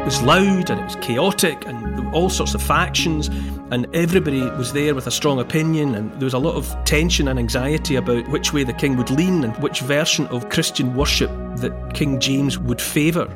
It 0.00 0.04
was 0.04 0.22
loud 0.22 0.70
and 0.70 0.80
it 0.80 0.84
was 0.84 0.96
chaotic 0.96 1.66
and 1.66 1.79
all 2.12 2.28
sorts 2.28 2.54
of 2.54 2.62
factions, 2.62 3.28
and 3.70 3.86
everybody 3.94 4.42
was 4.42 4.72
there 4.72 4.94
with 4.94 5.06
a 5.06 5.10
strong 5.10 5.40
opinion, 5.40 5.94
and 5.94 6.12
there 6.12 6.26
was 6.26 6.34
a 6.34 6.38
lot 6.38 6.54
of 6.54 6.74
tension 6.84 7.28
and 7.28 7.38
anxiety 7.38 7.96
about 7.96 8.28
which 8.28 8.52
way 8.52 8.64
the 8.64 8.72
king 8.72 8.96
would 8.96 9.10
lean 9.10 9.44
and 9.44 9.56
which 9.58 9.80
version 9.80 10.26
of 10.28 10.48
Christian 10.48 10.94
worship 10.94 11.30
that 11.56 11.92
King 11.94 12.20
James 12.20 12.58
would 12.58 12.80
favour. 12.80 13.28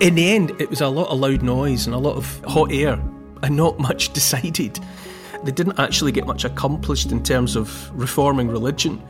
In 0.00 0.14
the 0.14 0.30
end, 0.30 0.52
it 0.60 0.70
was 0.70 0.80
a 0.80 0.88
lot 0.88 1.08
of 1.08 1.18
loud 1.18 1.42
noise 1.42 1.86
and 1.86 1.94
a 1.94 1.98
lot 1.98 2.16
of 2.16 2.42
hot 2.44 2.72
air 2.72 3.00
and 3.42 3.56
not 3.56 3.78
much 3.88 4.12
decided. 4.12 4.78
They 5.44 5.52
didn't 5.52 5.78
actually 5.78 6.12
get 6.12 6.26
much 6.26 6.44
accomplished 6.44 7.12
in 7.12 7.22
terms 7.22 7.56
of 7.56 7.90
reforming 7.98 8.48
religion. 8.48 9.02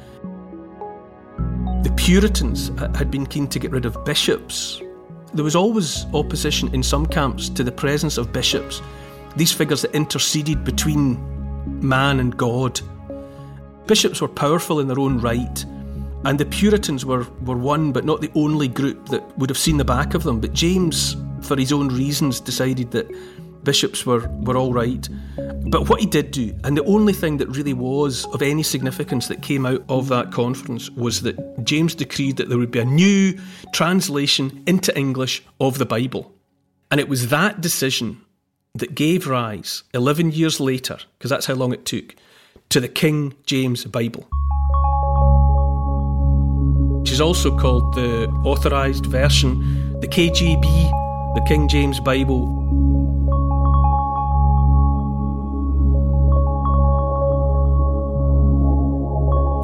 The 1.83 1.93
Puritans 1.97 2.69
had 2.97 3.11
been 3.11 3.27
keen 3.27 3.49
to 3.49 3.59
get 3.59 3.71
rid 3.71 3.87
of 3.87 4.05
bishops. 4.05 4.83
There 5.35 5.45
was 5.45 5.57
always 5.57 6.07
opposition 6.15 6.75
in 6.75 6.83
some 6.83 7.07
camps 7.07 7.49
to 7.51 7.63
the 7.63 7.73
presence 7.73 8.17
of 8.17 8.33
bishops, 8.33 8.81
these 9.37 9.53
figures 9.53 9.83
that 9.83 9.95
interceded 9.95 10.65
between 10.65 11.19
man 11.87 12.19
and 12.19 12.37
God. 12.37 12.81
Bishops 13.87 14.21
were 14.21 14.29
powerful 14.29 14.81
in 14.81 14.89
their 14.89 14.99
own 14.99 15.21
right, 15.21 15.65
and 16.25 16.39
the 16.39 16.47
Puritans 16.47 17.05
were, 17.05 17.27
were 17.45 17.57
one 17.57 17.93
but 17.93 18.05
not 18.05 18.21
the 18.21 18.31
only 18.35 18.69
group 18.69 19.09
that 19.09 19.39
would 19.39 19.51
have 19.51 19.59
seen 19.59 19.77
the 19.77 19.85
back 19.85 20.15
of 20.15 20.23
them. 20.23 20.41
But 20.41 20.55
James, 20.55 21.17
for 21.43 21.57
his 21.57 21.73
own 21.73 21.89
reasons, 21.89 22.41
decided 22.41 22.91
that 22.93 23.11
bishops 23.65 24.07
were, 24.07 24.29
were 24.41 24.57
all 24.57 24.73
right. 24.73 25.09
But 25.67 25.89
what 25.89 26.01
he 26.01 26.07
did 26.07 26.31
do, 26.31 26.59
and 26.65 26.77
the 26.77 26.85
only 26.85 27.13
thing 27.13 27.37
that 27.39 27.49
really 27.49 27.75
was 27.75 28.25
of 28.27 28.43
any 28.43 28.63
significance 28.63 29.29
that 29.29 29.43
came 29.43 29.67
out 29.67 29.85
of 29.89 30.09
that 30.09 30.33
conference, 30.33 30.91
was 30.91 31.23
that 31.23 31.65
James 31.65 31.95
decreed 31.95 32.37
that 32.37 32.49
there 32.49 32.59
would 32.59 32.71
be 32.71 32.79
a 32.79 32.85
new 32.85 33.39
translation 33.73 34.63
into 34.67 34.97
English 34.97 35.43
of 35.61 35.79
the 35.79 35.87
Bible. 35.87 36.35
And 36.91 37.01
it 37.01 37.09
was 37.09 37.29
that 37.29 37.61
decision 37.61 38.23
that 38.75 38.95
gave 38.95 39.27
rise, 39.27 39.83
11 39.93 40.33
years 40.33 40.61
later, 40.61 40.99
because 41.19 41.31
that's 41.31 41.47
how 41.47 41.55
long 41.55 41.73
it 41.73 41.85
took, 41.85 42.15
to 42.71 42.81
the 42.81 42.89
King 42.89 43.35
James 43.47 43.85
Bible. 43.85 44.27
Which 47.01 47.13
is 47.13 47.21
also 47.21 47.57
called 47.57 47.95
the 47.95 48.27
Authorised 48.45 49.07
Version, 49.07 49.99
the 50.01 50.09
KJB, 50.09 50.63
the 51.35 51.45
King 51.47 51.69
James 51.69 52.01
Bible 52.01 52.68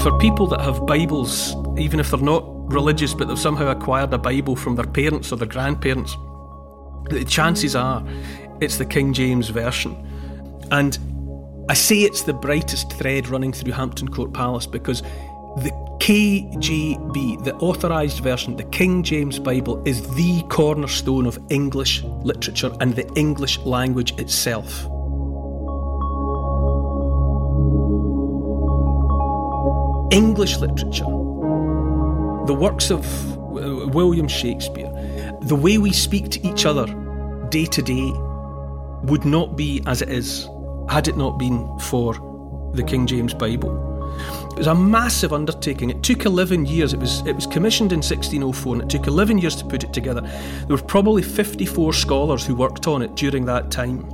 for 0.05 0.19
people 0.19 0.47
that 0.47 0.61
have 0.61 0.85
Bibles, 0.85 1.57
even 1.79 1.99
if 1.99 2.11
they're 2.11 2.21
not 2.21 2.45
religious, 2.71 3.15
but 3.15 3.27
they've 3.27 3.39
somehow 3.39 3.71
acquired 3.71 4.13
a 4.13 4.19
Bible 4.19 4.55
from 4.55 4.77
their 4.77 4.87
parents 4.87 5.33
or 5.33 5.37
their 5.37 5.49
grandparents, 5.49 6.15
the 7.09 7.25
chances 7.25 7.75
are 7.75 8.07
it's 8.61 8.77
the 8.77 8.85
King 8.85 9.15
James 9.15 9.49
Version. 9.49 9.97
And 10.71 10.99
I 11.71 11.73
say 11.73 12.01
it's 12.01 12.25
the 12.25 12.35
brightest 12.35 12.93
thread 12.93 13.29
running 13.29 13.55
through 13.55 13.73
Hampton 13.73 14.09
Court 14.09 14.35
Palace 14.35 14.67
because 14.67 15.01
the 15.63 15.71
KJB, 16.01 17.43
the 17.43 17.55
authorised 17.55 18.19
version, 18.19 18.57
the 18.57 18.65
King 18.65 19.03
James 19.03 19.39
Bible, 19.39 19.83
is 19.87 20.07
the 20.17 20.43
cornerstone 20.51 21.25
of 21.25 21.39
English 21.49 22.03
literature 22.03 22.73
and 22.81 22.95
the 22.95 23.11
English 23.15 23.59
language 23.61 24.13
itself. 24.19 24.87
English 30.15 30.59
literature, 30.59 31.05
the 32.47 32.57
works 32.57 32.93
of 32.93 33.05
uh, 33.33 33.89
William 33.89 34.29
Shakespeare, 34.29 34.89
the 35.43 35.57
way 35.57 35.77
we 35.79 35.93
speak 35.93 36.31
to 36.31 36.47
each 36.47 36.65
other 36.67 36.87
day 37.51 37.65
to 37.65 37.83
day 37.83 38.13
would 39.11 39.25
not 39.25 39.57
be 39.57 39.83
as 39.87 40.03
it 40.03 40.09
is 40.09 40.49
had 40.89 41.09
it 41.09 41.17
not 41.17 41.37
been 41.37 41.67
for 41.81 42.15
the 42.75 42.85
King 42.85 43.09
James 43.09 43.35
Bible. 43.35 43.73
It 44.53 44.59
was 44.59 44.69
a 44.69 44.75
massive 44.75 45.33
undertaking. 45.33 45.91
It 45.91 46.05
took 46.05 46.25
11 46.27 46.67
years. 46.67 46.93
It 46.93 47.01
was 47.01 47.27
it 47.27 47.35
was 47.35 47.49
commissioned 47.49 47.91
in 47.91 47.99
1604 47.99 48.75
and 48.75 48.83
it 48.85 48.89
took 48.89 49.09
11 49.09 49.39
years 49.39 49.57
to 49.57 49.65
put 49.65 49.83
it 49.83 49.93
together. 49.93 50.21
There 50.21 50.77
were 50.77 50.83
probably 50.83 51.23
54 51.23 51.93
scholars 51.93 52.47
who 52.47 52.55
worked 52.55 52.87
on 52.87 53.03
it 53.03 53.17
during 53.17 53.47
that 53.47 53.73
time. 53.73 54.05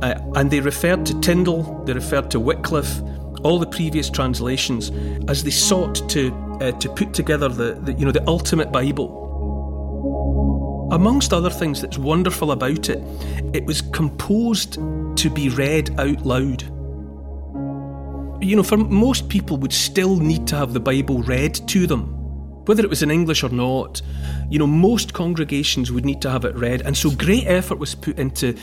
Uh, 0.00 0.14
and 0.34 0.50
they 0.50 0.60
referred 0.60 1.04
to 1.06 1.20
Tyndale, 1.20 1.84
they 1.84 1.92
referred 1.92 2.30
to 2.30 2.40
Wycliffe, 2.40 3.02
all 3.42 3.58
the 3.58 3.66
previous 3.66 4.10
translations 4.10 4.90
as 5.28 5.44
they 5.44 5.50
sought 5.50 6.08
to 6.10 6.32
uh, 6.60 6.72
to 6.72 6.88
put 6.88 7.12
together 7.12 7.48
the, 7.48 7.74
the 7.74 7.92
you 7.92 8.04
know 8.04 8.12
the 8.12 8.26
ultimate 8.26 8.72
Bible. 8.72 9.24
amongst 10.92 11.32
other 11.32 11.50
things 11.50 11.80
that's 11.82 11.98
wonderful 11.98 12.52
about 12.52 12.88
it, 12.88 13.02
it 13.52 13.64
was 13.64 13.82
composed 13.82 14.74
to 15.16 15.30
be 15.30 15.48
read 15.48 15.98
out 15.98 16.24
loud. 16.24 16.62
You 18.42 18.54
know, 18.56 18.62
for 18.62 18.76
most 18.76 19.28
people 19.28 19.56
would 19.58 19.72
still 19.72 20.16
need 20.16 20.46
to 20.48 20.56
have 20.56 20.72
the 20.72 20.80
Bible 20.80 21.22
read 21.22 21.54
to 21.68 21.86
them, 21.86 22.04
whether 22.66 22.84
it 22.84 22.90
was 22.90 23.02
in 23.02 23.10
English 23.10 23.42
or 23.42 23.48
not. 23.48 24.00
You 24.48 24.58
know, 24.58 24.66
most 24.66 25.12
congregations 25.12 25.90
would 25.90 26.04
need 26.04 26.20
to 26.22 26.30
have 26.30 26.44
it 26.44 26.54
read, 26.54 26.82
and 26.82 26.96
so 26.96 27.10
great 27.10 27.46
effort 27.46 27.78
was 27.78 27.94
put 27.94 28.18
into 28.18 28.54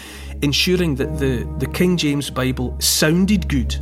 ensuring 0.42 0.96
that 0.96 1.20
the, 1.20 1.48
the 1.60 1.68
King 1.68 1.98
James 1.98 2.30
Bible 2.30 2.76
sounded 2.80 3.50
good. 3.50 3.76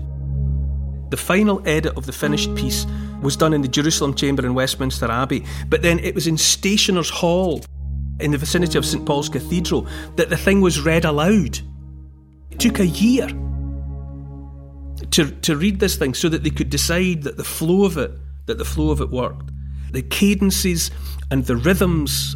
The 1.11 1.17
final 1.17 1.61
edit 1.67 1.95
of 1.97 2.05
the 2.05 2.13
finished 2.13 2.55
piece 2.55 2.87
was 3.21 3.35
done 3.35 3.53
in 3.53 3.61
the 3.61 3.67
Jerusalem 3.67 4.15
Chamber 4.15 4.45
in 4.45 4.53
Westminster 4.53 5.11
Abbey, 5.11 5.45
but 5.69 5.81
then 5.81 5.99
it 5.99 6.15
was 6.15 6.25
in 6.25 6.37
Stationers' 6.37 7.09
Hall 7.09 7.61
in 8.21 8.31
the 8.31 8.37
vicinity 8.37 8.77
of 8.77 8.85
St 8.85 9.05
Paul's 9.05 9.27
Cathedral 9.27 9.87
that 10.15 10.29
the 10.29 10.37
thing 10.37 10.61
was 10.61 10.79
read 10.79 11.03
aloud. 11.03 11.59
It 12.49 12.59
took 12.59 12.79
a 12.79 12.87
year 12.87 13.27
to, 15.11 15.31
to 15.31 15.57
read 15.57 15.81
this 15.81 15.97
thing 15.97 16.13
so 16.13 16.29
that 16.29 16.43
they 16.43 16.49
could 16.49 16.69
decide 16.69 17.23
that 17.23 17.35
the 17.35 17.43
flow 17.43 17.83
of 17.83 17.97
it, 17.97 18.11
that 18.45 18.57
the 18.57 18.65
flow 18.65 18.91
of 18.91 19.01
it 19.01 19.09
worked. 19.09 19.51
The 19.91 20.01
cadences 20.01 20.91
and 21.29 21.45
the 21.45 21.57
rhythms. 21.57 22.35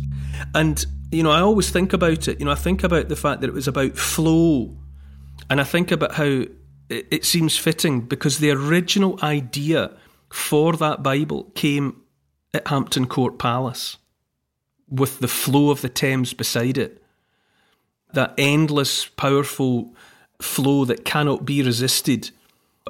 And, 0.53 0.85
you 1.11 1.23
know, 1.23 1.31
I 1.31 1.39
always 1.39 1.69
think 1.69 1.93
about 1.93 2.27
it, 2.27 2.39
you 2.39 2.45
know, 2.45 2.51
I 2.51 2.55
think 2.55 2.83
about 2.83 3.07
the 3.07 3.15
fact 3.15 3.39
that 3.39 3.47
it 3.47 3.53
was 3.53 3.69
about 3.69 3.95
flow. 3.95 4.75
And 5.49 5.61
I 5.61 5.63
think 5.63 5.91
about 5.91 6.13
how 6.13 6.43
it, 6.89 7.25
seems 7.25 7.57
fitting 7.57 8.01
because 8.01 8.39
the 8.39 8.51
original 8.51 9.19
idea 9.23 9.91
for 10.29 10.73
that 10.73 11.01
Bible 11.03 11.51
came 11.55 12.01
at 12.53 12.67
Hampton 12.67 13.07
Court 13.07 13.37
Palace 13.37 13.97
with 14.89 15.19
the 15.19 15.27
flow 15.27 15.71
of 15.71 15.81
the 15.81 15.89
Thames 15.89 16.33
beside 16.33 16.77
it. 16.77 17.01
That 18.13 18.33
endless, 18.37 19.05
powerful 19.05 19.93
flow 20.41 20.85
that 20.85 21.05
cannot 21.05 21.45
be 21.45 21.61
resisted. 21.63 22.31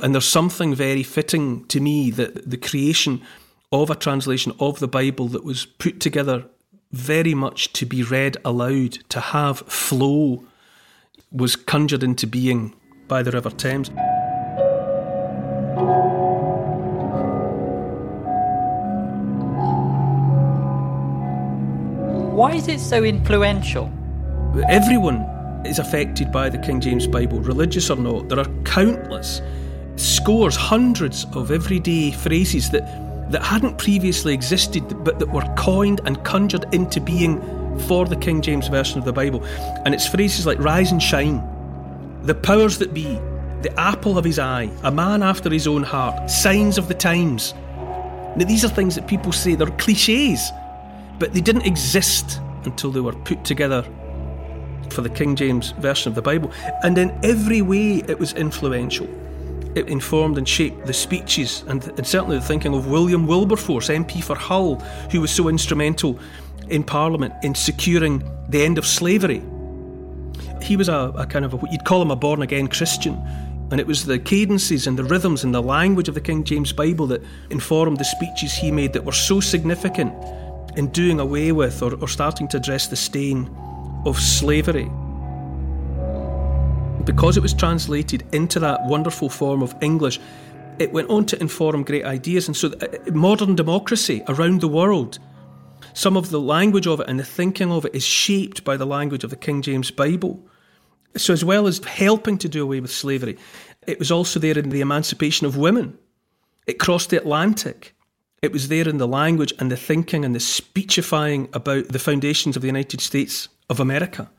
And 0.01 0.13
there's 0.13 0.27
something 0.27 0.75
very 0.75 1.03
fitting 1.03 1.65
to 1.67 1.79
me 1.79 2.11
that 2.11 2.49
the 2.49 2.57
creation 2.57 3.21
of 3.71 3.89
a 3.89 3.95
translation 3.95 4.53
of 4.59 4.79
the 4.79 4.87
Bible 4.87 5.27
that 5.29 5.43
was 5.43 5.65
put 5.65 5.99
together 5.99 6.45
very 6.91 7.33
much 7.33 7.73
to 7.73 7.85
be 7.85 8.03
read 8.03 8.37
aloud, 8.45 8.93
to 9.09 9.19
have 9.19 9.59
flow, 9.59 10.43
was 11.31 11.55
conjured 11.55 12.03
into 12.03 12.27
being 12.27 12.73
by 13.07 13.23
the 13.23 13.31
River 13.31 13.49
Thames. 13.49 13.89
Why 22.35 22.53
is 22.53 22.67
it 22.67 22.79
so 22.79 23.03
influential? 23.03 23.91
Everyone 24.67 25.21
is 25.65 25.79
affected 25.79 26.31
by 26.31 26.49
the 26.49 26.57
King 26.57 26.81
James 26.81 27.07
Bible, 27.07 27.39
religious 27.39 27.89
or 27.89 27.95
not. 27.95 28.29
There 28.29 28.39
are 28.39 28.63
countless, 28.63 29.41
scores, 29.95 30.55
hundreds 30.55 31.25
of 31.33 31.51
everyday 31.51 32.11
phrases 32.11 32.69
that, 32.71 33.31
that 33.31 33.41
hadn't 33.43 33.77
previously 33.77 34.33
existed 34.33 35.03
but 35.03 35.19
that 35.19 35.29
were 35.29 35.47
coined 35.55 36.01
and 36.05 36.23
conjured 36.23 36.65
into 36.73 36.99
being 36.99 37.39
for 37.87 38.05
the 38.05 38.15
King 38.15 38.41
James 38.41 38.67
Version 38.67 38.99
of 38.99 39.05
the 39.05 39.13
Bible. 39.13 39.43
And 39.85 39.93
it's 39.93 40.07
phrases 40.07 40.45
like 40.45 40.59
rise 40.59 40.91
and 40.91 41.01
shine, 41.01 41.41
the 42.25 42.35
powers 42.35 42.77
that 42.79 42.93
be, 42.93 43.19
the 43.61 43.73
apple 43.79 44.17
of 44.17 44.25
his 44.25 44.39
eye, 44.39 44.69
a 44.83 44.91
man 44.91 45.23
after 45.23 45.49
his 45.49 45.67
own 45.67 45.83
heart, 45.83 46.29
signs 46.29 46.77
of 46.77 46.87
the 46.87 46.93
times. 46.93 47.53
Now, 48.35 48.45
these 48.45 48.65
are 48.65 48.69
things 48.69 48.95
that 48.95 49.07
people 49.07 49.31
say, 49.31 49.55
they're 49.55 49.67
cliches 49.67 50.51
but 51.19 51.33
they 51.33 51.41
didn't 51.41 51.65
exist 51.65 52.41
until 52.65 52.91
they 52.91 52.99
were 52.99 53.13
put 53.13 53.43
together 53.43 53.83
for 54.89 55.01
the 55.01 55.09
King 55.09 55.35
James 55.35 55.71
Version 55.71 56.09
of 56.09 56.15
the 56.15 56.21
Bible. 56.21 56.51
And 56.83 56.97
in 56.97 57.17
every 57.23 57.61
way, 57.61 58.03
it 58.07 58.19
was 58.19 58.33
influential. 58.33 59.07
It 59.75 59.89
informed 59.89 60.37
and 60.37 60.47
shaped 60.47 60.85
the 60.85 60.93
speeches 60.93 61.63
and, 61.67 61.85
and 61.97 62.07
certainly 62.07 62.37
the 62.37 62.45
thinking 62.45 62.73
of 62.73 62.87
William 62.87 63.27
Wilberforce, 63.27 63.89
MP 63.89 64.23
for 64.23 64.35
Hull, 64.35 64.75
who 65.11 65.21
was 65.21 65.31
so 65.31 65.49
instrumental 65.49 66.19
in 66.69 66.83
Parliament 66.83 67.33
in 67.43 67.55
securing 67.55 68.23
the 68.49 68.63
end 68.63 68.77
of 68.77 68.85
slavery. 68.85 69.43
He 70.65 70.75
was 70.75 70.89
a, 70.89 71.13
a 71.15 71.27
kind 71.27 71.45
of 71.45 71.53
a, 71.53 71.59
you'd 71.71 71.85
call 71.85 72.01
him 72.01 72.09
a 72.09 72.15
born 72.15 72.41
again 72.41 72.67
Christian. 72.67 73.15
And 73.69 73.79
it 73.79 73.85
was 73.85 74.05
the 74.05 74.17
cadences 74.17 74.87
and 74.87 74.97
the 74.97 75.03
rhythms 75.03 75.43
and 75.43 75.53
the 75.53 75.61
language 75.61 76.07
of 76.07 76.15
the 76.15 76.21
King 76.21 76.43
James 76.43 76.73
Bible 76.73 77.05
that 77.07 77.21
informed 77.51 77.99
the 77.99 78.03
speeches 78.03 78.53
he 78.53 78.71
made 78.71 78.93
that 78.93 79.05
were 79.05 79.11
so 79.11 79.39
significant 79.39 80.13
in 80.75 80.87
doing 80.87 81.19
away 81.19 81.51
with 81.51 81.83
or, 81.83 81.93
or 82.01 82.07
starting 82.07 82.47
to 82.49 82.57
address 82.57 82.87
the 82.87 82.95
stain 82.95 83.47
of 84.05 84.19
slavery. 84.19 84.89
Because 87.03 87.37
it 87.37 87.43
was 87.43 87.53
translated 87.53 88.23
into 88.33 88.59
that 88.59 88.83
wonderful 88.85 89.29
form 89.29 89.61
of 89.61 89.75
English, 89.81 90.19
it 90.79 90.91
went 90.91 91.09
on 91.09 91.25
to 91.27 91.39
inform 91.39 91.83
great 91.83 92.05
ideas. 92.05 92.47
And 92.47 92.57
so, 92.57 92.69
uh, 92.81 93.11
modern 93.11 93.55
democracy 93.55 94.23
around 94.27 94.61
the 94.61 94.67
world, 94.67 95.19
some 95.93 96.17
of 96.17 96.29
the 96.31 96.39
language 96.39 96.87
of 96.87 96.99
it 96.99 97.07
and 97.07 97.19
the 97.19 97.23
thinking 97.23 97.71
of 97.71 97.85
it 97.85 97.95
is 97.95 98.03
shaped 98.03 98.63
by 98.63 98.77
the 98.77 98.85
language 98.85 99.23
of 99.23 99.29
the 99.29 99.35
King 99.35 99.61
James 99.61 99.91
Bible. 99.91 100.43
So, 101.17 101.33
as 101.33 101.45
well 101.45 101.67
as 101.67 101.83
helping 101.83 102.37
to 102.39 102.49
do 102.49 102.63
away 102.63 102.79
with 102.79 102.91
slavery, 102.91 103.37
it 103.87 103.99
was 103.99 104.11
also 104.11 104.39
there 104.39 104.57
in 104.57 104.69
the 104.69 104.81
emancipation 104.81 105.47
of 105.47 105.57
women. 105.57 105.97
It 106.67 106.79
crossed 106.79 107.09
the 107.09 107.17
Atlantic. 107.17 107.95
It 108.41 108.51
was 108.51 108.67
there 108.67 108.87
in 108.87 108.97
the 108.97 109.07
language 109.07 109.53
and 109.59 109.71
the 109.71 109.77
thinking 109.77 110.25
and 110.25 110.35
the 110.35 110.39
speechifying 110.39 111.49
about 111.53 111.89
the 111.89 111.99
foundations 111.99 112.55
of 112.55 112.61
the 112.61 112.67
United 112.67 113.01
States 113.01 113.47
of 113.69 113.79
America. 113.79 114.29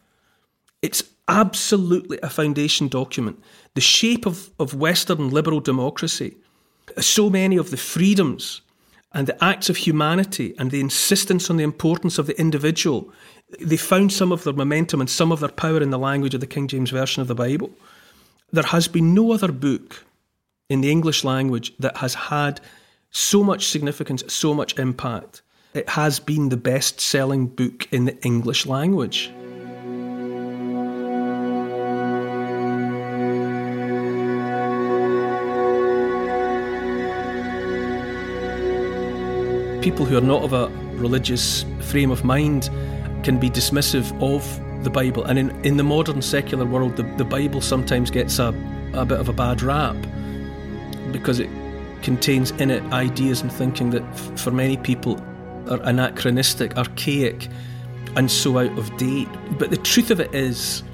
It's 0.83 1.03
absolutely 1.29 2.19
a 2.23 2.31
foundation 2.31 2.89
document. 2.89 3.43
The 3.75 3.81
shape 3.81 4.27
of, 4.27 4.51
of 4.59 4.75
Western 4.75 5.31
liberal 5.31 5.61
democracy, 5.61 6.37
so 6.99 7.31
many 7.31 7.57
of 7.57 7.71
the 7.71 7.77
freedoms 7.77 8.61
and 9.13 9.27
the 9.27 9.45
acts 9.45 9.69
of 9.69 9.79
humanity 9.79 10.55
and 10.59 10.71
the 10.71 10.81
insistence 10.81 11.51
on 11.51 11.57
the 11.57 11.65
importance 11.65 12.19
of 12.19 12.27
the 12.27 12.39
individual, 12.39 13.13
they 13.61 13.77
found 13.77 14.13
some 14.13 14.33
of 14.33 14.45
their 14.45 14.53
momentum 14.53 15.01
and 15.01 15.09
some 15.09 15.33
of 15.33 15.41
their 15.41 15.49
power 15.49 15.81
in 15.81 15.91
the 15.91 15.99
language 15.99 16.35
of 16.35 16.41
the 16.41 16.47
King 16.47 16.69
James 16.69 16.91
Version 16.91 17.21
of 17.21 17.29
the 17.29 17.35
Bible. 17.35 17.71
There 18.53 18.65
has 18.65 18.89
been 18.89 19.15
no 19.15 19.33
other 19.33 19.53
book 19.53 20.05
in 20.69 20.81
the 20.81 20.91
English 20.91 21.25
language 21.25 21.73
that 21.79 21.99
has 21.99 22.15
had 22.15 22.61
so 23.11 23.43
much 23.43 23.69
significance, 23.69 24.23
so 24.33 24.53
much 24.53 24.79
impact. 24.79 25.43
It 25.75 25.89
has 25.91 26.21
been 26.21 26.49
the 26.49 26.57
best 26.57 27.01
selling 27.01 27.47
book 27.47 27.89
in 27.93 28.05
the 28.05 28.17
English 28.23 28.67
language. 28.67 29.31
People 39.83 40.05
who 40.05 40.17
are 40.17 40.21
not 40.21 40.43
of 40.43 40.53
a 40.53 40.69
religious 40.97 41.65
frame 41.81 42.11
of 42.11 42.25
mind 42.25 42.71
can 43.27 43.41
be 43.41 43.51
dismissive 43.51 44.07
of 44.23 44.85
the 44.85 44.89
Bible. 44.89 45.25
And 45.25 45.37
in, 45.37 45.51
in 45.65 45.77
the 45.77 45.83
modern 45.83 46.23
secular 46.23 46.65
world, 46.65 46.95
the, 46.95 47.03
the 47.17 47.25
Bible 47.25 47.61
sometimes 47.61 48.09
gets 48.09 48.39
a, 48.39 48.55
a 48.95 49.05
bit 49.05 49.19
of 49.19 49.29
a 49.29 49.33
bad 49.33 49.63
rap 49.63 49.97
because 51.11 51.41
it 51.41 51.51
contains 52.03 52.53
in 52.53 52.71
it 52.71 52.85
ideas 52.93 53.43
and 53.43 53.51
thinking 53.51 53.91
that 53.91 54.03
f- 54.03 54.39
for 54.39 54.53
many 54.53 54.77
people 54.77 55.21
are 55.69 55.81
anachronistic, 55.83 56.77
archaic, 56.77 57.49
and 58.15 58.31
so 58.31 58.59
out 58.61 58.79
of 58.79 58.97
date. 58.97 59.29
But 59.59 59.71
the 59.71 59.77
truth 59.79 60.13
of 60.13 60.21
it 60.21 60.33
is 60.33 60.85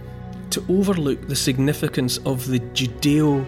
to 0.52 0.64
overlook 0.70 1.28
the 1.28 1.36
significance 1.36 2.16
of 2.24 2.46
the 2.46 2.60
Judeo 2.60 3.44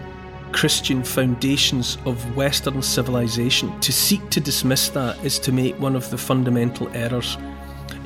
Christian 0.53 1.03
foundations 1.03 1.97
of 2.05 2.37
Western 2.37 2.83
civilization. 2.83 3.81
To 3.81 3.93
seek 3.93 4.29
to 4.29 4.41
dismiss 4.41 4.91
that 4.91 5.25
is 5.25 5.39
to 5.39 5.53
make 5.53 5.75
one 5.81 5.97
of 5.97 6.11
the 6.11 6.19
fundamental 6.19 6.95
errors. 6.95 7.39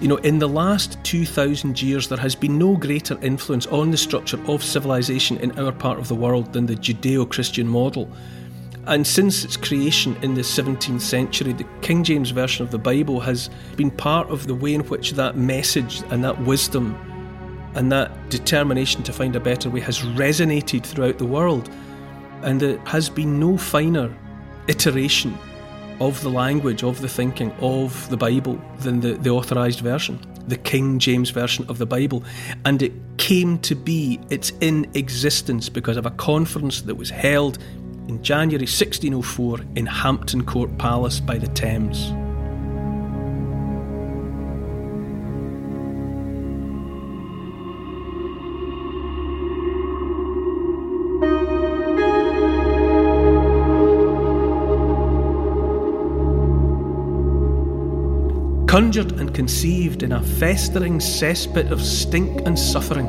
You 0.01 0.09
know, 0.09 0.17
in 0.19 0.39
the 0.39 0.49
last 0.49 1.03
2,000 1.05 1.83
years, 1.83 2.09
there 2.09 2.19
has 2.19 2.35
been 2.35 2.57
no 2.57 2.77
greater 2.77 3.19
influence 3.21 3.67
on 3.67 3.91
the 3.91 3.97
structure 3.97 4.39
of 4.47 4.63
civilization 4.63 5.39
in 5.39 5.59
our 5.59 5.73
part 5.73 5.99
of 5.99 6.09
the 6.09 6.15
world 6.15 6.53
than 6.53 6.67
the 6.67 6.77
Judeo 6.77 7.29
Christian 7.29 7.67
model. 7.67 8.09
And 8.87 9.07
since 9.07 9.45
its 9.45 9.57
creation 9.57 10.17
in 10.23 10.35
the 10.35 10.41
17th 10.43 11.01
century, 11.01 11.53
the 11.53 11.67
King 11.83 12.05
James 12.05 12.31
Version 12.31 12.65
of 12.65 12.71
the 12.71 12.79
Bible 12.79 13.21
has 13.21 13.51
been 13.77 13.91
part 13.91 14.31
of 14.31 14.47
the 14.47 14.55
way 14.55 14.75
in 14.75 14.81
which 14.83 15.13
that 15.13 15.37
message 15.37 16.03
and 16.11 16.23
that 16.25 16.41
wisdom 16.43 16.97
and 17.75 17.93
that 17.93 18.31
determination 18.31 19.03
to 19.03 19.13
find 19.13 19.37
a 19.37 19.41
better 19.41 19.69
way 19.69 19.81
has 19.81 19.99
resonated 19.99 20.85
throughout 20.85 21.19
the 21.19 21.27
world. 21.27 21.69
And 22.43 22.61
there 22.61 22.79
has 22.87 23.11
been 23.11 23.39
no 23.39 23.59
finer 23.59 24.15
iteration 24.69 25.37
of 26.01 26.21
the 26.23 26.31
language, 26.31 26.83
of 26.83 27.01
the 27.01 27.09
thinking 27.09 27.53
of 27.61 28.09
the 28.11 28.17
Bible 28.17 28.61
than 28.81 29.01
the, 29.01 29.15
the 29.15 29.31
authorised 29.31 29.81
version, 29.81 30.21
the 30.47 30.57
King 30.57 30.99
James 30.99 31.31
Version 31.31 31.65
of 31.69 31.79
the 31.79 31.87
Bible. 31.87 32.23
And 32.65 32.83
it 32.83 32.93
came 33.17 33.59
to 33.61 33.75
be, 33.75 34.21
it's 34.31 34.53
in 34.61 34.91
existence 34.95 35.69
because 35.69 35.97
of 35.97 36.07
a 36.07 36.11
conference 36.13 36.83
that 36.83 36.95
was 36.95 37.11
held 37.11 37.59
in 38.09 38.23
January 38.23 38.63
1604 38.63 39.61
in 39.77 39.87
Hampton 39.87 40.45
Court 40.45 40.77
Palace 40.79 41.21
by 41.21 41.39
the 41.39 41.49
Thames. 41.49 42.13
Conjured 58.79 59.19
and 59.19 59.35
conceived 59.35 60.05
in 60.05 60.13
a 60.13 60.23
festering 60.23 61.01
cesspit 61.01 61.73
of 61.73 61.83
stink 61.83 62.47
and 62.47 62.57
suffering. 62.57 63.09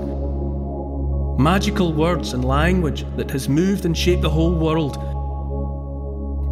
Magical 1.37 1.93
words 1.93 2.33
and 2.33 2.43
language 2.43 3.05
that 3.17 3.29
has 3.29 3.47
moved 3.47 3.85
and 3.85 3.95
shaped 3.95 4.23
the 4.23 4.29
whole 4.31 4.55
world. 4.55 4.95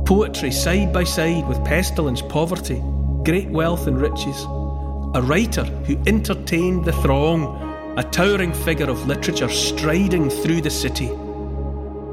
Poetry 0.05 0.51
side 0.51 0.93
by 0.93 1.03
side 1.03 1.47
with 1.47 1.65
pestilence, 1.65 2.21
poverty, 2.21 2.79
great 3.25 3.49
wealth 3.49 3.87
and 3.87 3.99
riches. 3.99 4.43
A 5.15 5.21
writer 5.23 5.63
who 5.63 5.97
entertained 6.05 6.85
the 6.85 6.93
throng, 7.01 7.95
a 7.97 8.03
towering 8.03 8.53
figure 8.53 8.87
of 8.87 9.07
literature 9.07 9.49
striding 9.49 10.29
through 10.29 10.61
the 10.61 10.69
city. 10.69 11.09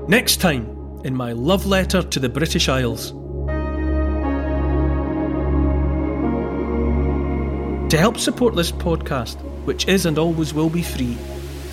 Next 0.08 0.38
time, 0.40 1.02
in 1.04 1.14
my 1.14 1.32
love 1.32 1.66
letter 1.66 2.02
to 2.02 2.18
the 2.18 2.30
British 2.30 2.70
Isles. 2.70 3.12
To 7.94 8.00
help 8.00 8.18
support 8.18 8.56
this 8.56 8.72
podcast, 8.72 9.40
which 9.66 9.86
is 9.86 10.04
and 10.04 10.18
always 10.18 10.52
will 10.52 10.68
be 10.68 10.82
free, 10.82 11.16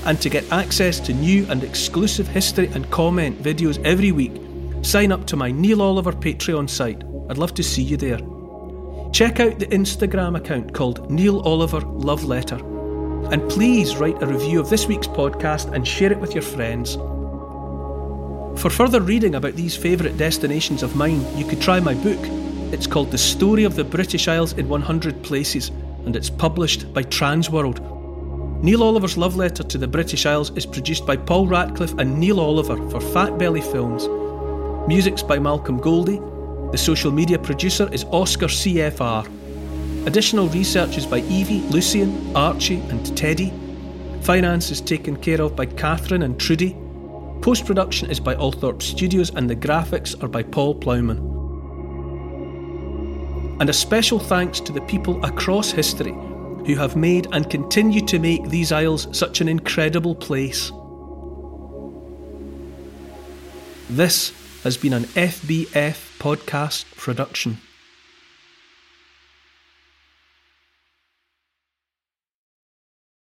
and 0.06 0.22
to 0.22 0.30
get 0.30 0.52
access 0.52 1.00
to 1.00 1.14
new 1.14 1.48
and 1.50 1.64
exclusive 1.64 2.28
history 2.28 2.68
and 2.76 2.88
comment 2.92 3.42
videos 3.42 3.84
every 3.84 4.12
week, 4.12 4.34
sign 4.84 5.12
up 5.12 5.26
to 5.26 5.36
my 5.36 5.50
Neil 5.50 5.82
Oliver 5.82 6.12
Patreon 6.12 6.70
site. 6.70 7.04
I'd 7.28 7.40
love 7.40 7.56
to 7.56 7.64
see 7.64 7.82
you 7.82 7.98
there. 7.98 8.20
Check 9.12 9.40
out 9.40 9.58
the 9.58 9.66
Instagram 9.66 10.38
account 10.38 10.76
called 10.76 11.10
Neil 11.10 11.40
Oliver 11.40 11.82
Love 11.82 12.24
Letter. 12.24 12.58
And 13.32 13.50
please 13.50 13.96
write 13.96 14.22
a 14.22 14.28
review 14.28 14.60
of 14.60 14.70
this 14.70 14.86
week's 14.86 15.08
podcast 15.08 15.74
and 15.74 15.88
share 15.88 16.12
it 16.12 16.20
with 16.20 16.36
your 16.36 16.44
friends. 16.44 16.98
For 18.62 18.70
further 18.70 19.02
reading 19.02 19.34
about 19.34 19.56
these 19.56 19.76
favourite 19.76 20.20
destinations 20.20 20.84
of 20.84 20.96
mine, 20.96 21.26
you 21.36 21.46
could 21.46 21.62
try 21.62 21.80
my 21.80 21.96
book. 21.96 22.24
It's 22.72 22.86
called 22.86 23.10
The 23.10 23.18
Story 23.18 23.64
of 23.64 23.74
the 23.74 23.84
British 23.84 24.28
Isles 24.28 24.54
in 24.54 24.70
100 24.70 25.24
Places 25.24 25.72
and 26.06 26.16
it's 26.16 26.30
published 26.30 26.94
by 26.94 27.04
Transworld. 27.04 27.80
Neil 28.64 28.84
Oliver's 28.84 29.18
love 29.18 29.36
letter 29.36 29.64
to 29.64 29.78
the 29.78 29.88
British 29.88 30.26
Isles 30.26 30.52
is 30.56 30.66
produced 30.66 31.06
by 31.06 31.18
Paul 31.18 31.48
Ratcliffe 31.48 31.98
and 31.98 32.20
Neil 32.20 32.40
Oliver 32.40 32.78
for 32.90 33.02
Fat 33.02 33.38
Belly 33.38 33.62
Films. 33.62 34.08
Music's 34.88 35.24
by 35.24 35.40
Malcolm 35.40 35.80
Goldie. 35.80 36.20
The 36.72 36.78
social 36.78 37.12
media 37.12 37.40
producer 37.40 37.90
is 37.92 38.04
Oscar 38.12 38.48
CFR. 38.48 39.26
Additional 40.06 40.48
research 40.50 40.98
is 40.98 41.06
by 41.06 41.20
Evie, 41.22 41.62
Lucian, 41.70 42.36
Archie, 42.36 42.82
and 42.90 43.18
Teddy. 43.18 43.52
Finance 44.22 44.70
is 44.72 44.82
taken 44.82 45.16
care 45.16 45.42
of 45.42 45.56
by 45.56 45.66
Catherine 45.66 46.24
and 46.24 46.40
Trudy. 46.40 46.76
Post 47.42 47.66
production 47.66 48.12
is 48.12 48.20
by 48.20 48.36
Althorpe 48.36 48.84
Studios, 48.84 49.32
and 49.32 49.50
the 49.50 49.56
graphics 49.56 50.22
are 50.24 50.28
by 50.28 50.44
Paul 50.44 50.76
Plowman 50.76 51.31
and 53.62 53.70
a 53.70 53.74
special 53.74 54.18
thanks 54.18 54.60
to 54.60 54.72
the 54.72 54.82
people 54.82 55.24
across 55.24 55.70
history 55.70 56.14
who 56.66 56.74
have 56.74 56.96
made 56.96 57.28
and 57.32 57.48
continue 57.48 58.02
to 58.02 58.18
make 58.18 58.44
these 58.50 58.72
isles 58.72 59.08
such 59.16 59.40
an 59.40 59.48
incredible 59.48 60.16
place. 60.16 60.72
This 63.88 64.34
has 64.64 64.78
been 64.78 64.94
an 64.94 65.04
FBF 65.04 66.18
podcast 66.18 66.86
production. 66.98 67.60